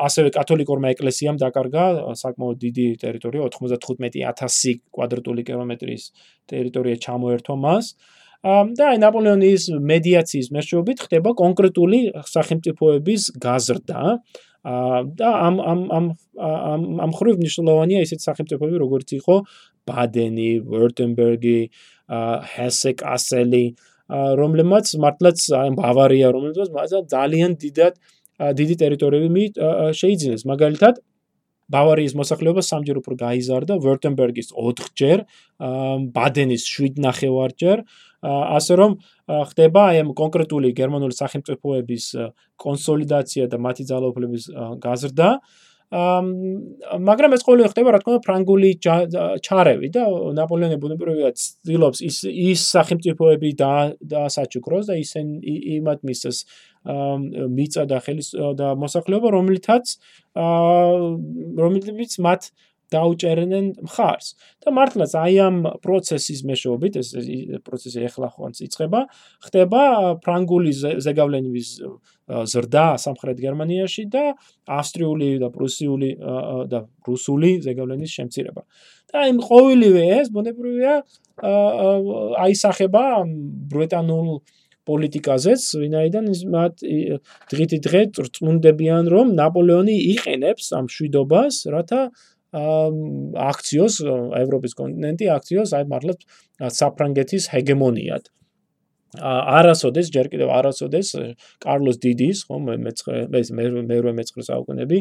[0.01, 1.85] ასევე კათოლიკურმა ეკლესიამ დაკარგა
[2.17, 6.05] საკმაოდ დიდი ტერიტორია 95000 კვადრატული კილომეტრის
[6.51, 7.93] ტერიტორია ჩამოერთვა მას
[8.45, 9.63] და აი ნაპოლეონის
[9.93, 14.03] მედიაციის მეშვეობით ხდება კონკრეტული სახელმწიფოების გაზრდა
[14.67, 16.07] და ამ ამ ამ
[16.37, 19.37] ამ ამ ხრივ ნიშნულოვანია ისეთ სახელმწიფოები როგორც იყო
[19.87, 21.61] ბადენი, ვერტენბერგი,
[22.55, 23.65] ჰესე-კასელი,
[24.41, 27.95] რომლებმაც მართლაც აი ბავარია, რომლებმაც ძალიან დიდად
[28.59, 29.45] დიდი ტერიტორიები
[29.97, 30.43] შეიძინეს.
[30.51, 30.95] მაგალითად,
[31.73, 35.25] ბავარიის მოსახლეობა სამჯერ უფრო გაიზარდა, ვერტენბერგის 4ჯერ,
[36.15, 37.83] ბადენის 7 ნახევარჯერ,
[38.27, 38.99] ასე რომ
[39.51, 42.05] ხდება აი ამ კონკრეტული გერმანული სახელმწიფოების
[42.57, 44.45] კონსოლიდაცია და მათი ძალაუფლების
[44.83, 45.29] გაზრდა.
[45.87, 48.71] მაგრამ ეს ყოველივე ხდება რა თქმა უნდა ფრანგული
[49.47, 50.03] ჩარევი და
[50.35, 56.39] ნაპოლეონი ბუნებრივად ცდილობს ის ის სახელმწიფოები და დაასაჩუქროს და ისენ იმათ მისცეს
[57.55, 59.95] მიწა და ხელის და მოსახლეობა რომლითაც
[61.63, 62.51] რომლითაც მათ
[62.95, 64.27] დაუჭერნენ მხარს.
[64.63, 67.09] და მართლაც აი ამ პროცესის მეშვეობით ეს
[67.67, 69.01] პროცესი ახლა ხონც იწყება
[69.47, 69.83] ხდება
[70.23, 70.73] ფრანგული
[71.07, 71.69] ზეგავლენების
[72.27, 74.25] ზრდა სამხრეთ გერმანიაში და
[74.67, 76.11] ავსტრიული და პრუსიული
[76.71, 78.63] და რუსული ზეგავლენის შემცირება.
[79.11, 80.95] და აი ყოველივე ეს ბუნებრივია
[82.47, 83.05] აისახება
[83.71, 84.29] ბრიტანულ
[84.87, 86.75] პოლიტიკაზეც, ვინაიდან მათ
[87.51, 92.01] დღით დღე წუნდებიან რომ ნაპოლეონი იყენებს ამ შვიდობას, რათა
[92.57, 94.01] აქციოს
[94.41, 96.25] ევროპის კონტინენტი აქციოს აი მართლაც
[96.81, 98.33] საფრანგეთის ჰეგემონიად.
[99.17, 101.09] არასოდეს ჯერ კიდევ არასოდეს
[101.63, 104.99] კარლოს დიდის, ხო, მე-19 ეს მე-8 მე-9 საუკუნეები,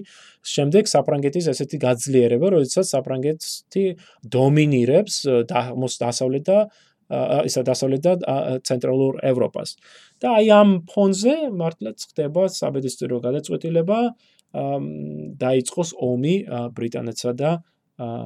[0.55, 3.85] შემდეგ საფრანგეთის ესეთი გაძლიერება, როდესაც საფრანგეთი
[4.35, 5.15] დომინირებს
[5.51, 6.59] დასავლეთ და
[7.45, 8.13] ისა დასავლეთ და
[8.65, 9.75] ცენტრალურ ევროპას.
[10.21, 14.15] და აი ამ ფონზე მართლაც ხდება საბედისწერო გადაწყვეტილება
[14.55, 16.35] დაიწყოს ომი
[16.75, 17.51] ბრიტანეთსა და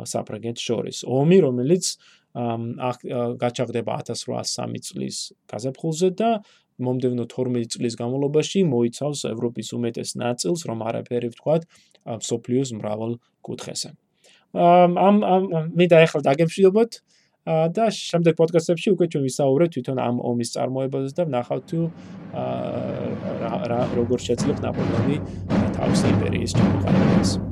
[0.09, 0.97] საფრანგეთს შორის.
[1.05, 1.85] ომი, რომელიც
[3.43, 5.17] გაჩაღდება 1803 წლის
[5.49, 6.29] გაზაფხულზე და
[6.79, 11.61] მომდევნო 12 წლის განმავლობაში მოიცავს ევროპის უმეტეს ნაწილს, რომ არაფერი ვთქვათ,
[12.23, 13.91] სოფლიოს მრავალ კუთხესა.
[14.53, 15.45] ამ ამ
[15.77, 16.91] მე და ახლა დაგემშვიდობოთ
[17.49, 21.81] და შემდეგ პოდკასტებში უკვე ჩვენ ვისაუბრებთ თვითონ ამ ომის წარმოებაზე და ვნახავთ თუ
[23.73, 25.17] რა როგორ შეძლებს ნაპოლეონი
[25.77, 27.48] თავისი იმპერიის ჩამოყალიბებას.